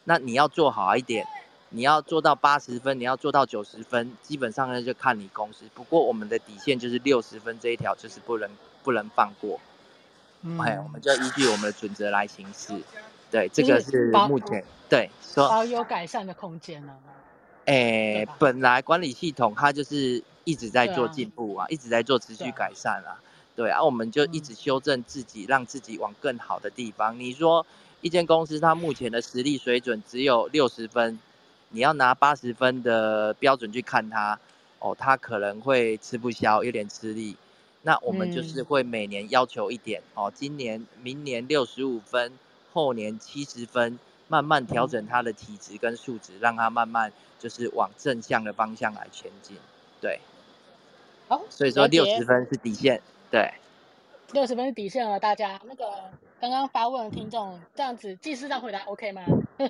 [0.03, 1.25] 那你要做好一点。
[1.73, 5.63] 你要做到八十分，你要做到九十分，基本上呢就看你公司。
[5.73, 8.49] 不过我们的底线就是六十分这一条，就是不能
[8.83, 9.57] 不能放过。
[10.41, 12.73] 嗯，我们就依据我们的准则来行事。
[13.31, 16.93] 对，这个是目前对说还有改善的空间呢。
[17.63, 23.15] 哎、欸，本来管理系统它就是一直在做进步啊，啊一直在做持续改善啊。
[23.55, 27.17] 对啊，我们就一直修正自己，嗯、让自己往更好的地方。
[27.17, 27.65] 你说
[28.01, 31.19] 一间公司它目前的实力水准只有六十分。
[31.73, 34.37] 你要拿八十分的标准去看它，
[34.79, 37.37] 哦，它可能会吃不消，有点吃力。
[37.83, 42.33] 那我们就是会每年要求一点，嗯、哦，今年、明年六十五分，
[42.73, 43.97] 后年七十分，
[44.27, 49.55] 慢慢调整它的体质跟数值，让它慢慢就是往正向的方向来前进。
[50.01, 50.19] 对，
[51.29, 53.53] 好，所以说六十分是底线，对，
[54.33, 55.85] 六十分是底线了，大家那个
[56.41, 59.21] 刚刚发问的听众这样子，记事上回答 OK 吗？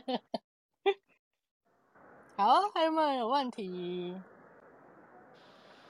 [2.38, 4.16] 好，还有没有有问题？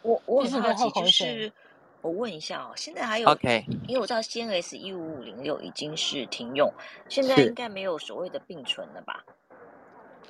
[0.01, 1.53] 我我很好奇，就是。
[2.01, 6.73] 我问一下哦，现在还有？OK，因为我知道 CNS 一五五零六已经是停用，
[7.07, 9.23] 现在应该没有所谓的并存了吧？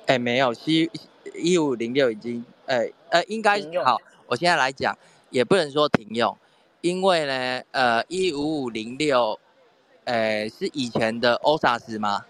[0.04, 0.90] 哎，没有，C
[1.34, 3.96] 一五零六已经，呃呃，应该好。
[4.26, 4.98] 我现在来讲，
[5.30, 6.36] 也不能说停用，
[6.82, 9.40] 因为呢，呃，一五五零六，
[10.04, 12.26] 呃，是以前的 OSAS 吗？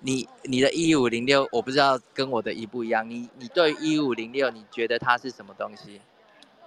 [0.00, 3.08] 你你的一五零六，我不知道跟我的一不一样。
[3.08, 6.00] 你你对一五零六，你觉得它是什么东西？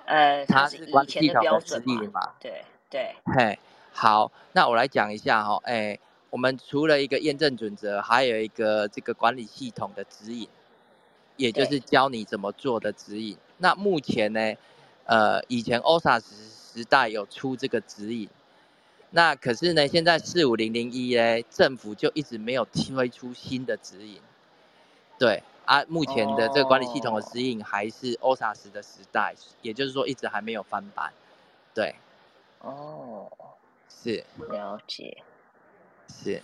[0.05, 2.33] 呃，它是管理系统的指引嘛？
[2.39, 3.15] 对对。
[3.25, 3.57] 嘿，
[3.91, 5.97] 好，那我来讲一下哈、哦，哎，
[6.29, 10.47] 我们除了一个验证准则，还有一个这个管理系统的指引，
[11.35, 13.35] 也就是教你怎么做的指引。
[13.57, 14.53] 那目前呢，
[15.05, 18.29] 呃，以前 OSA 时代有出这个指引，
[19.15, 24.19] 那可是呢，现在四五零零一呢，政府就一直没有推出新的指引，
[25.19, 25.43] 对。
[25.65, 31.13] 啊，目前的这个管理系统的指引还是 OSAS 的时代，也就是说一直还没有翻版，
[31.73, 31.95] 对。
[32.59, 33.31] 哦，
[33.89, 34.25] 是。
[34.49, 35.23] 了解。
[36.09, 36.41] 是。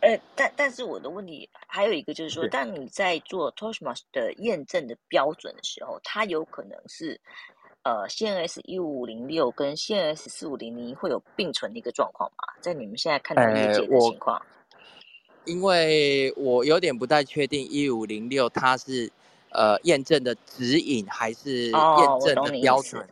[0.00, 7.20] 呃，但但是我的问题还有一个就是说，当你在做 TOSHMAS 的验证的标准的时候，它有可能是
[7.82, 12.54] 呃 CNS 一五零六跟 CNS 四五零零会有并存的一个状况吗？
[12.60, 14.36] 在你们现在看到业界的情况？
[14.38, 14.46] 呃
[15.44, 19.10] 因为我有点不太确定一五零六它是
[19.50, 23.04] 呃验证的指引还是验证的标准，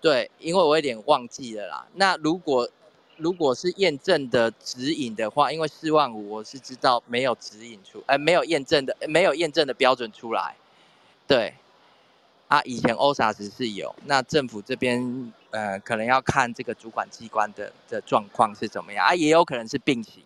[0.00, 1.86] 对，因为我有点忘记了啦。
[1.94, 2.68] 那如果
[3.16, 10.56] 如果是验证的指引的话，因为四万五我是知道没有指引出，呃没有验证的没有验证的标准出来，
[11.28, 11.54] 对。
[12.48, 20.22] 啊，以前 OSAS 是有，那政府这边呃可能要看这个主管机关的的状况是怎么样啊，也有可能是并行。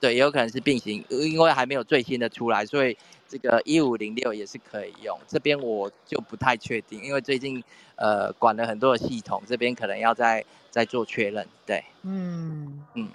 [0.00, 2.96] 对，也有可能是并行，因为还没有最新的出来，所以
[3.28, 5.18] 这个一五零六也是可以用。
[5.28, 7.62] 这边我就不太确定，因为最近
[7.96, 11.46] 呃管了很多的系统，这边可能要再再做确认。
[11.66, 13.10] 对，嗯嗯，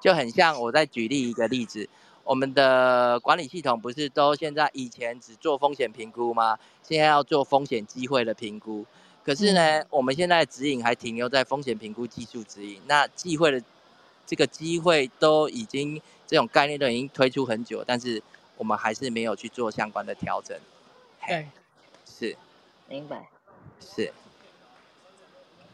[0.00, 1.88] 就很像我再举例一个例子，
[2.28, 6.58] 我们的管理系统不是都现在以前只做风险评估吗？
[6.82, 8.84] 现在要做风险机会的评估，
[9.24, 13.62] 可是呢，嗯、我们现在指引还停留在风险评估技术指引，那机会的。
[14.26, 18.22] 这个机会都已经这种概念都已经推出很久，但是
[18.58, 20.54] 我们还是没有去做相关的调整。
[21.26, 21.48] 对，
[22.04, 22.36] 是，
[22.90, 23.26] 明白，
[23.80, 24.12] 是。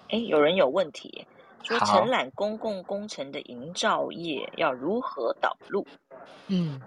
[0.08, 1.26] 哎，有人有问题，
[1.64, 5.84] 说承揽公共工程的营造业要如何导入？
[6.46, 6.80] 嗯，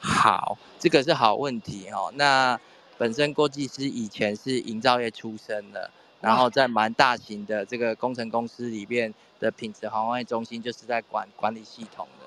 [0.00, 2.10] 好，这个是好问题哦。
[2.14, 2.58] 那
[2.96, 5.90] 本身郭技师以前是营造业出身的。
[6.20, 12.24] 然后在蛮大型的这个工程公司里面的品质防卫中心，就是在管管理系统的。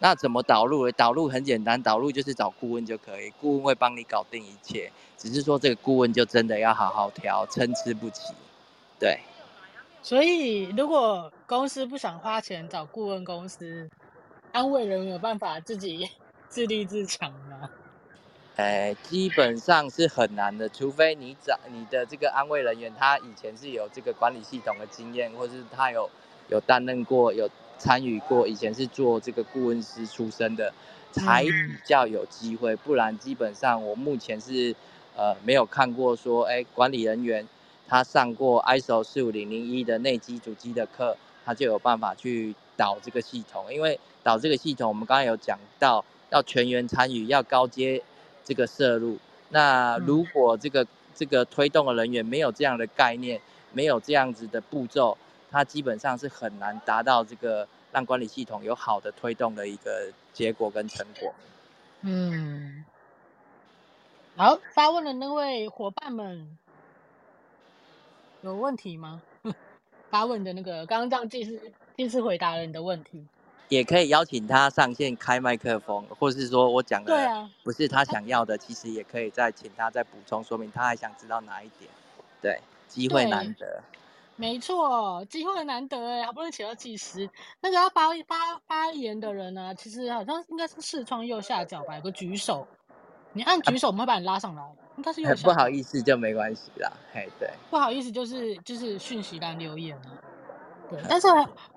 [0.00, 0.90] 那怎么导入？
[0.90, 4.90] 导入很简单，导入就是找顾问就可以，顾问会帮你搞定一切。
[5.16, 8.34] 只是说这个顾问就真的要好好挑，参差不齐。
[8.98, 9.20] 对。
[10.06, 13.90] 所以如果公司不想花钱找顾问公司，
[14.52, 16.08] 安慰人有办法自己
[16.48, 17.68] 自立自强吗？
[18.54, 26.08] 哎，基本上是很难的，除非你找你的这个安慰人员，他以前是有这个管理系统的经验，或是他有
[26.50, 30.72] 有担任过、有参与过，以前是做这个顾问师出身的，
[31.10, 31.50] 才比
[31.84, 32.76] 较有机会。
[32.76, 34.72] 不然基本上我目前是
[35.16, 37.44] 呃没有看过说，哎，管理人员
[37.88, 43.72] 他上过 ISO 四五零零一的内机主机的课，他就有办法去导这个系统。
[43.72, 48.02] 因为导这个系统，我们刚刚有讲到要全员参与，要高阶。
[48.48, 49.18] 这个摄入，
[49.48, 53.40] 那如果这个、嗯、这个推动的人员没有这样的概念，
[53.72, 55.18] 没有这样子的步骤，
[55.50, 61.34] 他基本上是很难达到这个让管理系统有好的推动的一个结果跟成果。
[62.02, 62.84] 嗯，
[64.36, 66.56] 好，发问的那位伙伴们
[68.50, 69.22] 有问题吗？
[70.10, 73.26] 发问的那个刚刚这样技师技师回答了你的问题。
[73.68, 81.90] 也可以邀请他上线开麦克风，或是说我讲的不是他想要的，啊、其实也可以再请他再补充说明，他还想知道哪一点。
[82.40, 83.82] 对，机会难得。
[84.36, 87.28] 没错，机会难得哎，好不容易请到技师，
[87.60, 92.68] 那个要发发发言的人呢，其实好像应该是视窗右下角吧，有个举手，
[93.32, 94.62] 你按举手，我们会把你拉上来，
[94.96, 95.48] 应该是右下。
[95.48, 100.10] 不好意思就没关系啦，嘿，对，不好意思就是就是讯息栏留言啊，
[100.90, 101.28] 对，但是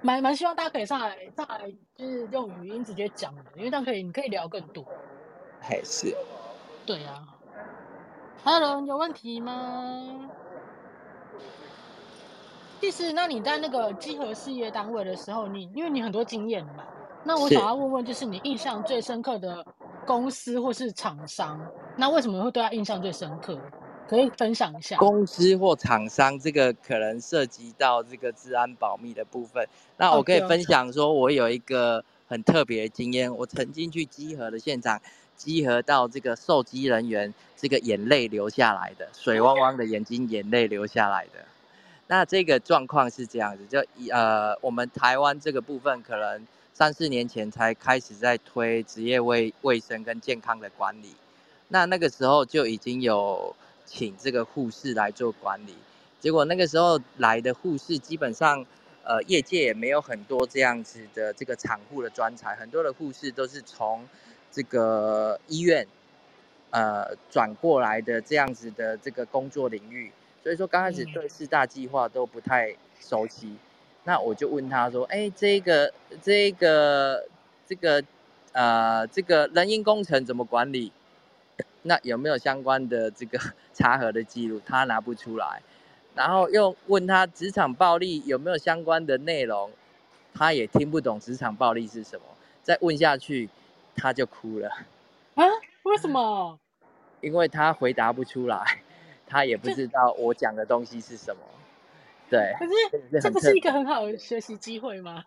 [0.02, 4.86] 蛮蛮希望大家可以上来上来，就是用语音直接讲的，因为这样可以你可以聊更多，
[5.62, 6.16] 嘿是，
[6.86, 7.36] 对呀、啊。
[8.42, 10.30] 还有人有问题吗？
[12.80, 16.86] 其实，那你在那个集合事业单位的时候，你因为你很多经验嘛，
[17.26, 19.66] 那我想要问问，就是你印象最深刻的
[20.06, 21.60] 公司或是厂商，
[22.00, 23.60] 那为什么会对他印象最深刻？
[24.08, 24.96] 可以分享一下。
[24.98, 35.00] 公司或厂商这个可能涉及到这个治安保密的部分，那我可以分享说，我有一个很特别的经验，我曾经去集合的现场。
[35.36, 41.40] 集合到这个受稽人员，这个眼泪流下来的，水汪汪的眼睛，眼泪流下来的。
[42.08, 43.82] 那这个状况是这样子，就
[44.14, 51.16] 呃，我们台湾这个部分可能三四年前才开始在推职业卫卫生跟健康的管理，
[51.70, 53.56] 那那个时候就已经有
[53.86, 55.76] 请这个护士来做管理，
[56.20, 58.66] 结果那个时候来的护士基本上，
[59.04, 64.08] 呃，业界也没有很多这样子的这个产护的专才，很多的护士都是从
[64.52, 65.88] 这个医院，
[66.72, 70.12] 呃，转过来的这样子的这个工作领域，
[70.44, 73.48] 所以说刚开始对四大计划都不太熟悉。
[73.48, 73.58] 嗯、
[74.06, 75.94] 那我就问他说：“哎，这个、
[76.24, 77.28] 这个、
[77.68, 78.04] 这个，
[78.54, 80.92] 呃，这个人因工程怎么管理？
[81.84, 83.40] 那有没有相关的这个
[83.74, 84.62] 查核的记录？
[84.66, 85.62] 他拿不出来。
[86.16, 89.72] 然后又问他职场暴力有没有相关的内容？
[90.34, 92.24] 他也听不懂职场暴力是什么。
[92.64, 93.50] 再问下去。”
[94.02, 94.70] 他就哭了
[95.36, 95.44] 啊？
[95.84, 96.58] 为什么？
[97.20, 98.82] 因为他回答不出来，
[99.28, 101.42] 他也不知道我讲的东西是什么。
[102.30, 105.26] 对，可是这不是一个很好的学习机会吗？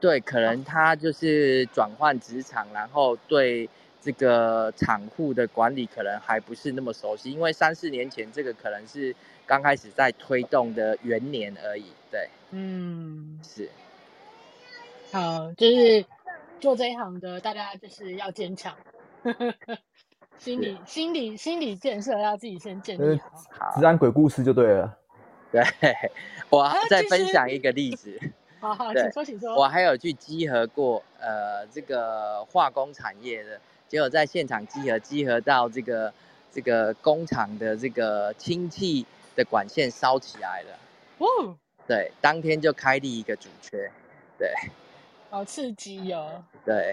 [0.00, 3.70] 对，可能他就是转换职场，然后对
[4.08, 9.14] 这个厂户的管理可能还不是那么熟悉，因为三四年前这个可能是
[9.46, 11.92] 刚开始在推动的元年而已。
[12.10, 13.68] 对，嗯，是。
[15.12, 16.04] 好，就是。
[16.60, 18.74] 做这一行的，大家就是要坚强，
[20.38, 23.16] 心理、心理、心理建设要自己先建立
[23.48, 23.78] 好。
[23.78, 24.98] 治安鬼故事就对了。
[25.52, 25.62] 对，
[26.50, 28.18] 我再分享一个例子。
[28.58, 29.54] 好好，请说，请说。
[29.54, 36.12] 我还有去集合过，呃，这个化工产业的，结果在现场集合，集合到这个
[36.52, 40.78] 这个工厂的这个氢气的管线烧起来了。
[41.18, 41.56] 哦。
[41.86, 43.90] 对，当天就开立一个主缺。
[44.38, 44.52] 对。
[45.30, 46.42] 好刺激哦！
[46.64, 46.90] 对，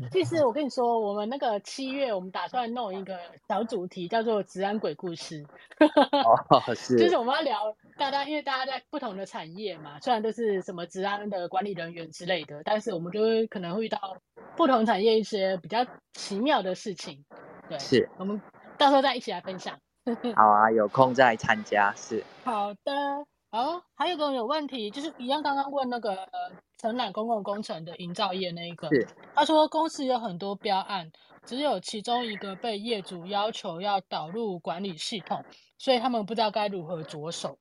[0.12, 3.18] 其实我跟你说，我们那个七月，我们打算弄一个
[3.48, 5.44] 小主题，叫做“治安鬼故事”。
[5.80, 6.96] 哦，是。
[7.00, 14.16] 就是我们要聊大家，因为大家在不同的产业嘛，虽然都是什么治安的管理人员之类的，但是我们就会可能会遇到
[14.56, 17.24] 不同产业一些比较奇妙的事情。
[17.68, 18.08] 对，是。
[18.18, 18.40] 我们
[18.78, 19.78] 到时候再一起来分享。
[20.36, 21.92] 好啊，有空再参加。
[21.96, 22.22] 是。
[22.44, 23.26] 好的。
[23.54, 26.28] 好，还有个有问题，就是一样刚刚问那个。
[26.76, 28.90] 承揽公共工程的营造业那一个，
[29.34, 31.10] 他说公司有很多标案，
[31.46, 35.42] 只有其中一个被业主要求要导入管理系统，
[35.78, 37.56] 所以他们不知道该如何着手。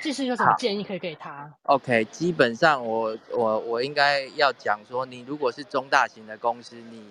[0.00, 7.02] 技师有什么建议可以给他？OK，基本上我我我应该要讲说，你如果是中大型的公司，你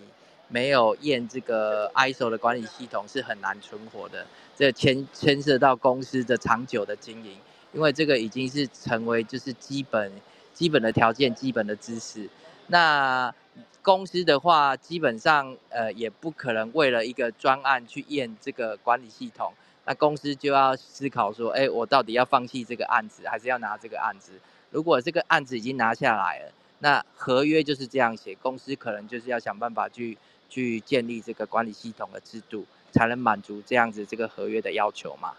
[0.47, 7.38] 没有验这个 ISO 的管理系统是很难存活的，这牵牵涉到公司的长久的经营，
[7.74, 10.12] 因为这个已经是成为就是基本。
[10.54, 12.30] 基本的条件、基本的知识，
[12.68, 13.34] 那
[13.82, 19.52] 公司的话，基本上呃也不可能为了一个专案去验这个管理系统，
[19.86, 24.34] 那公司就要思考说，哎，我到底要放弃这个案子，还是要拿这个案子？
[24.70, 30.16] 如果这个案子已经拿下来了，那合约就是这样写，公司可能就是要想办法去
[30.50, 35.34] 去建立这个管理系统的制度，才能满足这样子这个合约的要求嘛。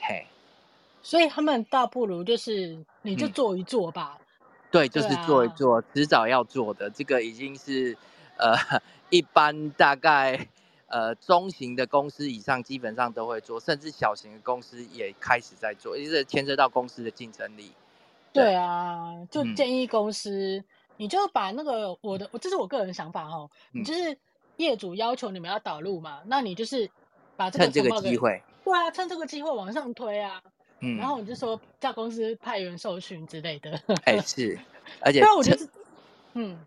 [0.00, 0.26] 嘿，
[1.06, 4.18] 所以他们倒不如就是你就做一做吧。
[4.18, 4.26] 嗯
[4.72, 6.90] 对，就是做一做，迟、啊、早要做的。
[6.90, 7.96] 这个已经是，
[8.36, 8.52] 呃，
[9.08, 10.48] 一般大概，
[10.88, 17.72] 呃，中型的公司以上基本上都会做，甚至小型的公司也开始在做，因为牵涉到公司的竞争力。
[18.32, 20.64] 对，对啊，就建议公司，嗯、
[20.96, 24.18] 你就把那个我的，这是我个人想法哦，你就是
[24.56, 26.90] 业主要求你们要导入嘛，那你就是
[27.36, 30.42] 把这个趁这个机会，对啊，趁这个机会往上推啊。
[30.80, 33.80] 嗯，然后我就说叫公司派员受训之类的。
[34.04, 34.58] 哎，是，
[35.00, 35.68] 而且，但我觉得，
[36.34, 36.58] 嗯，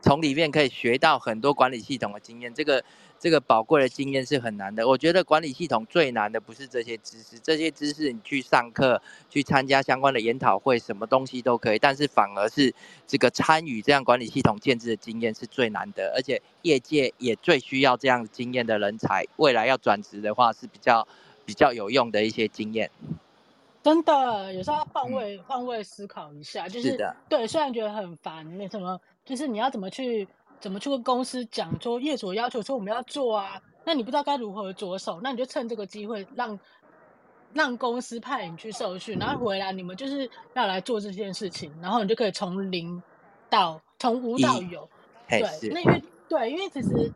[0.00, 2.54] 从里面可以学到很多管理系统的经验。
[2.54, 2.84] 这个
[3.18, 4.86] 这个宝贵的经验是很难的。
[4.86, 11.78] 我觉得管理系统最难的不是这些知识，这些知识你去上课、去参加相关的研讨会，什么东西都可以。
[11.78, 12.72] 但是反而是
[13.06, 19.24] 这个参与这样管理系统建制的经验是最难的，而且业界也最需要这样经验的人才。
[19.36, 21.08] 未来要转职的话是比较
[21.44, 22.90] 比较有用的一些经验。
[23.86, 30.26] 真的，有时候要换位、嗯、换位思考一下，就是，对，虽然觉得很烦，那什么，就是你要怎么去
[30.58, 36.58] 怎么去跟公司讲说业主要求说我们要做啊，那你不知道该如何着手，那你就趁这个机会让
[37.52, 43.00] 让公司派你去受训，然后回来你们就是要来做这件事情，然后你就可以从零
[43.48, 44.90] 到从无到有，
[45.28, 47.12] 对，那因为对，因为其实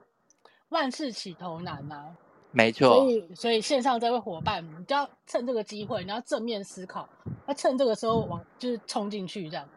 [0.68, 2.14] 万事起头难呐、啊。
[2.53, 7.09] 没错，所以所以线上这位伙伴，你就要趁这个机会，你要正面思考，
[7.46, 9.68] 要趁这个时候往就是冲进去这样。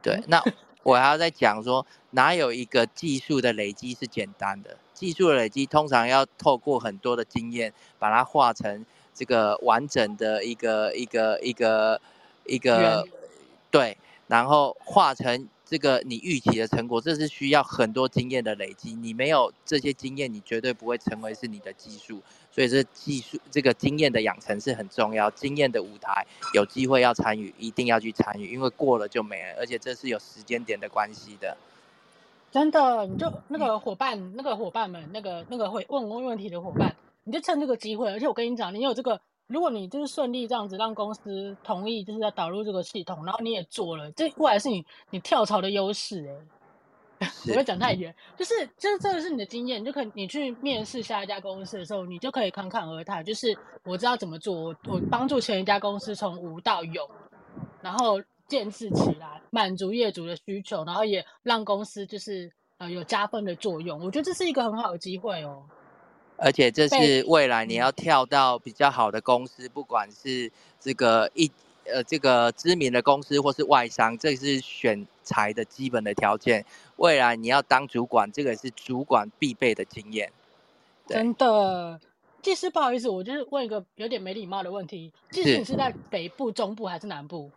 [0.00, 0.42] 对，那
[0.82, 4.78] 我还要再讲说，哪有一个技术的累积是简单的？
[4.94, 12.00] 技术的累积通常要透过很多的经验，把它化成这个完整的一个一个一个
[12.46, 13.08] 一个，一个
[13.70, 15.48] 对，然后化成。
[15.72, 18.92] 这个你预期的成果，这是需要很多经验的累积。
[18.92, 22.20] 你没有这些经验，你绝对不会成为是你的技术。
[22.50, 25.30] 所以这技术这个经验的养成是很重要。
[25.30, 29.54] 经验的舞台有机会要参与，一定要去参与，因为过了就没了。
[29.60, 31.56] 而且这是有时间点的关系的。
[32.50, 36.94] 真的，你就那个伙伴，那个伙伴们，那个那个会问问问题的伙伴，
[37.24, 38.10] 你就趁这个机会。
[38.12, 39.22] 而且我跟你讲，你有这个。
[39.52, 46.34] 如果你就是顺利这样子让公司同意，就是要导入这个系统，然后你也做了，这未来是你你跳槽的优势哎。
[47.46, 57.08] 不会讲太远，就是就是这个是你的经验，就可你去面试下一家公司的时候，你就可以侃侃而谈，就是我知道怎么做，我我帮助前一家公司从无到有，
[57.80, 64.04] 然后建置起来，满足业主的需求，然后也让公司就是呃有加分的作用。
[64.04, 65.62] 我觉得这是一个很好的机会哦。
[66.44, 71.48] 而且这是未来你要跳到比较好的公司，不管是这个一
[71.84, 76.64] 呃这个知名的公司或是外商，这是选材的基本的条件。
[76.96, 80.32] 未来你要当主管，这个是主管必备的经验。
[81.06, 82.00] 真的，
[82.42, 87.50] 技师不好意思，我就是问一个有点没礼貌的问题：技师你是在北部、中部还是南部？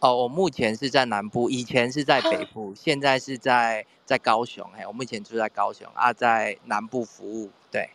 [0.00, 4.68] 哦，我目前是在南部，以前是在北部，现在是在在高雄。
[4.76, 7.50] 嘿，我目前住在高雄啊，在南部服务。
[7.70, 7.88] 对。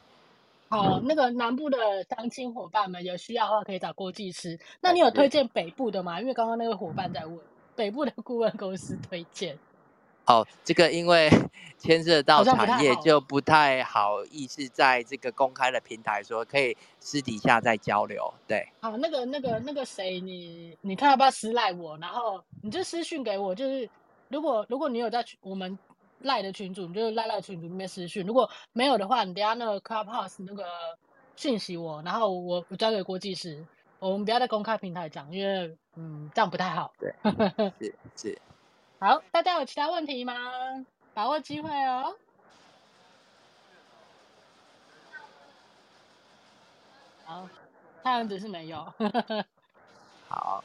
[0.71, 1.77] 好，那个南部的
[2.09, 4.57] 相亲伙伴们有需要的话，可以找郭技师。
[4.79, 6.21] 那你有推荐北部的吗？
[6.21, 7.37] 因为刚刚那个伙伴在问
[7.75, 9.59] 北部的顾问公司推荐。
[10.27, 11.29] 哦，这个因为
[11.77, 18.33] 牵涉到产业，就不太好意思在这个公开的平台说，可以私底下再交流。
[18.47, 21.97] 对，好，那个那个那个谁，你你看要不要私赖我？
[21.97, 23.89] 然后你就私讯给我，就是
[24.29, 25.77] 如果如果你有在我们。
[26.23, 28.25] 赖的群主，你就赖赖群主里面私讯。
[28.25, 30.65] 如果没有的话，你等下那个 Clubhouse 那个
[31.35, 33.65] 讯息我，然后我我交给郭技师。
[33.99, 36.91] 我们不要在公开平台讲，因为嗯这样不太好。
[36.97, 37.13] 对，
[37.79, 38.41] 是是。
[38.99, 40.33] 好，大家有其他问题吗？
[41.13, 42.15] 把握机会哦。
[47.25, 47.47] 好，
[48.01, 48.91] 看样子是没有。
[50.27, 50.63] 好。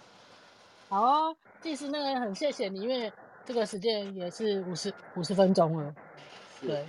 [0.89, 3.13] 好哦，技师，那个很谢谢你，因为。
[3.47, 5.95] 这个时间也是五十五十分钟了，
[6.61, 6.85] 对，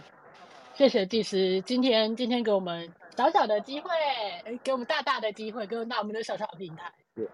[0.73, 3.89] 谢谢技师，今天今天给我们小小的机会，
[4.63, 7.29] 给我们大大的机会，给我们到我们的小小的平台，是，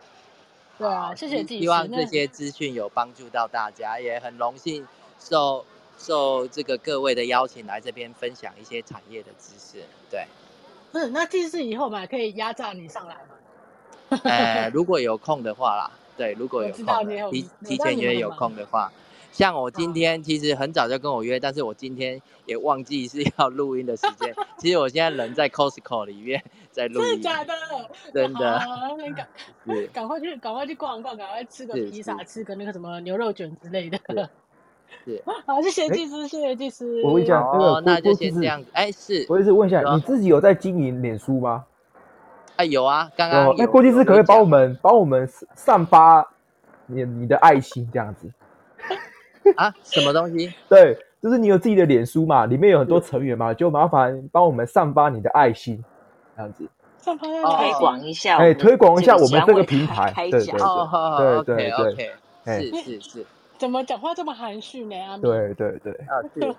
[0.78, 1.62] 对啊，谢谢技师。
[1.62, 4.86] 希望这些资讯有帮助到大家，也很荣幸
[5.20, 5.66] 受
[5.98, 10.26] 受这个各位的邀请来这边分享一些产业的知识，对。
[10.92, 14.20] 是，那技师以后嘛，可以压榨你上来吗？
[14.26, 18.92] 呃， 如果有空的话啦，对，如果有空，提提前约有空的话。
[19.34, 24.34] 像我今天其实很早就跟我约，但是我今天也忘记是要录音的时间。
[24.58, 27.08] 其实我现在人在 Costco 里面在录音。
[27.08, 27.54] 真的假的？
[28.14, 28.62] 真的。
[29.16, 29.28] 赶
[29.92, 34.00] 赶快去赶快去逛逛，赶快吃个披萨，吃个那个什么牛肉卷之类的。
[35.04, 35.24] 是。
[35.48, 37.02] 好，谢谢技师，谢谢技师。
[37.04, 38.70] 我问一下，那个那就先这样子。
[38.74, 39.26] 哎，是。
[39.28, 41.66] 我也是问一下，你自己有在经营脸书吗？
[42.58, 43.56] 哎，有啊，刚刚。
[43.58, 46.24] 那郭技师可不可以帮我们帮我们散发
[46.86, 48.32] 你你的爱心这样子？
[49.58, 50.54] 啊，什么东西？
[50.70, 55.84] 对，就是你有自己的脸书嘛，里面有很多成员嘛，就麻烦帮我们散发你的爱心，
[56.36, 56.68] 这样子。
[56.98, 60.14] 散发推广一下，哎，推广一下我们这个平台。
[60.16, 60.46] 对对
[61.44, 61.94] 对，对对
[62.46, 63.26] 对，是是是。
[63.58, 64.96] 怎么讲话这么含蓄呢？
[64.98, 65.94] 阿对对对，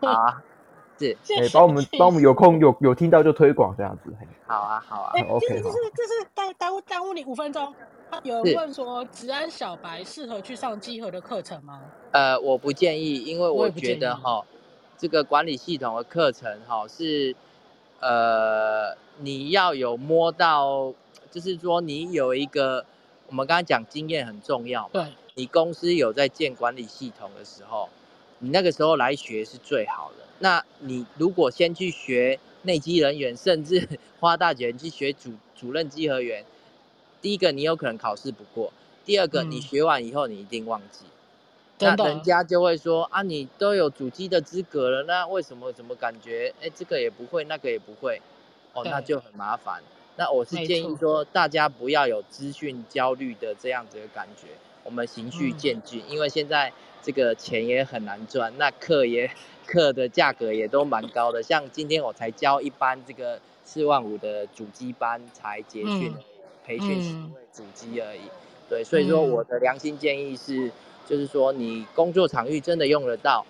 [0.08, 0.42] 啊
[1.00, 4.14] 哎，帮我们帮我们有空有有听到就推广这样子。
[4.46, 5.46] 好啊好啊，OK。
[5.48, 7.74] 这是这是这是耽耽误耽误你五分钟。
[8.22, 11.80] 有人问说，职安小白适合去上集合的课程吗？
[12.12, 14.44] 呃，我不建议，因为我觉得哈，
[14.96, 17.34] 这个管理系统的课程哈，是
[18.00, 20.94] 呃你要有摸到，
[21.30, 22.86] 就是说你有一个
[23.26, 27.88] 我们刚刚讲经验很重要，对，你公司有在建管理系统的时候，
[28.38, 30.23] 你那个时候来学是最好的。
[30.44, 33.88] 那你如果先去学内机人员，甚至
[34.20, 36.44] 花大钱去学主主任稽核员，
[37.22, 38.70] 第一个你有可能考试不过，
[39.06, 41.06] 第二个你学完以后你一定忘记。
[41.06, 41.10] 嗯
[41.80, 48.20] 那人家就会说啊，你都有主机的资格了，那为什么怎么感觉哎，这个也不会，那个也不会，
[48.74, 49.82] 哦，那就很麻烦。
[50.16, 54.48] 那我是建议说，大家不要有资讯焦虑的这样子的感觉，
[54.84, 56.72] 我们循序渐进，嗯，因为现在
[57.02, 59.30] 这个钱也很难赚，那课也
[59.66, 61.42] 课的价格也都蛮高的。
[61.42, 66.22] 像今天我才教一班这个四万五的主机班才结训，嗯，
[66.64, 68.30] 培训十位主机而已，嗯。
[68.68, 70.70] 对，所以说我的良心建议是。
[71.06, 73.44] 就是说，你工作场域真的用得到，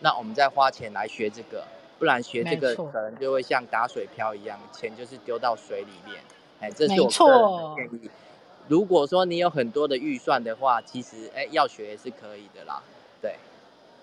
[0.00, 1.62] 那我们再花钱来学这个，
[1.98, 6.22] 不然学这个可能就会像打水漂一样，钱就是丢到水里面。
[6.60, 8.10] 哎，这是我个人的建议。
[8.68, 12.82] 如果说你有很多的预算的话，其实哎要学也是可以的啦。
[13.22, 13.36] 对，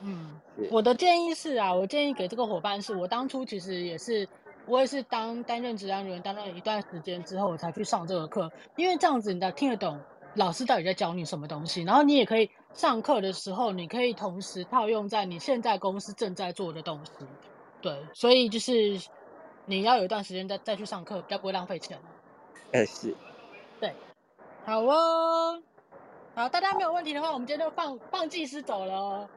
[0.02, 0.40] 嗯，
[0.70, 4.28] 我的建议是啊，我建议给这个伙伴是，我当初其实也是，
[4.66, 10.00] 我也是当担任职安人员担任一段时间之后，我才去上这个课，因为这样子你才听得懂
[10.36, 12.50] 老师到底在教你什么东西，然后你也可以。
[12.74, 17.12] 上课的时候，你可以同时套用在你现在公司正在做的东西，
[17.82, 18.98] 对，所以就是
[19.66, 22.00] 你要有一段时间再再去上课，比较不会浪费钱。
[22.72, 23.16] 哎， 是，对，
[24.66, 25.62] 好哦，
[26.36, 29.30] 好，大家没有问题的话，我们今天就放放技师走了哦。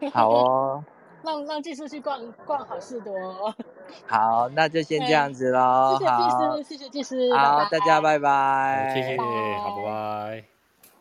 [0.12, 0.84] 好哦，
[1.22, 3.14] 让让技师去逛逛好事多。
[4.08, 5.98] 好，那就先这样子喽。
[5.98, 7.34] 谢谢技师，谢谢技师。
[7.34, 8.92] 好，拜拜大家拜拜。
[8.94, 10.44] 谢谢，好，拜拜。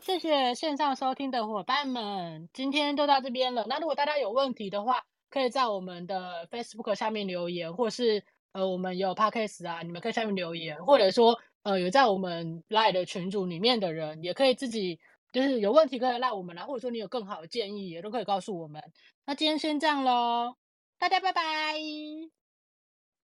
[0.01, 3.65] 谢谢线上收听的伙伴们，今天就到这边了。
[3.67, 14.99] 那如果大家有问题的话，可以在我们的 Facebook 下面留言，或是呃，我们有 Podcast 啊，你们可以下面留言，或者说呃，有在我们 Live 的群组里面的人，也可以自己
[15.31, 18.81] 就是有问题可以赖我们啦，或者说你有更好的建议，也都可以告诉我们。
[19.25, 20.55] 那今天先这样喽，
[20.97, 21.73] 大家拜拜，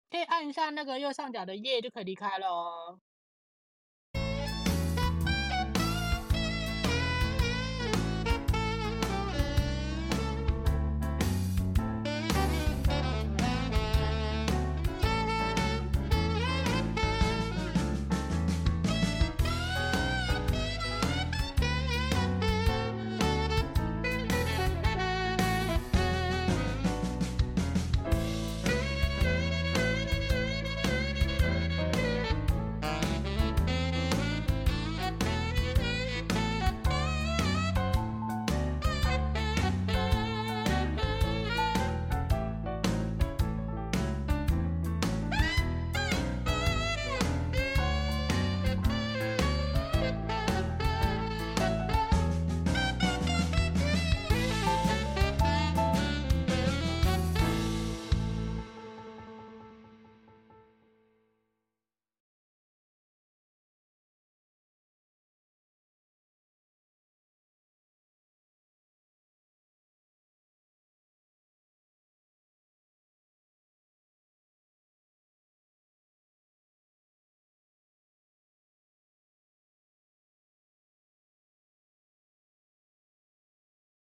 [0.10, 3.00] 可以按一下那个右上角的页就可以离开喽。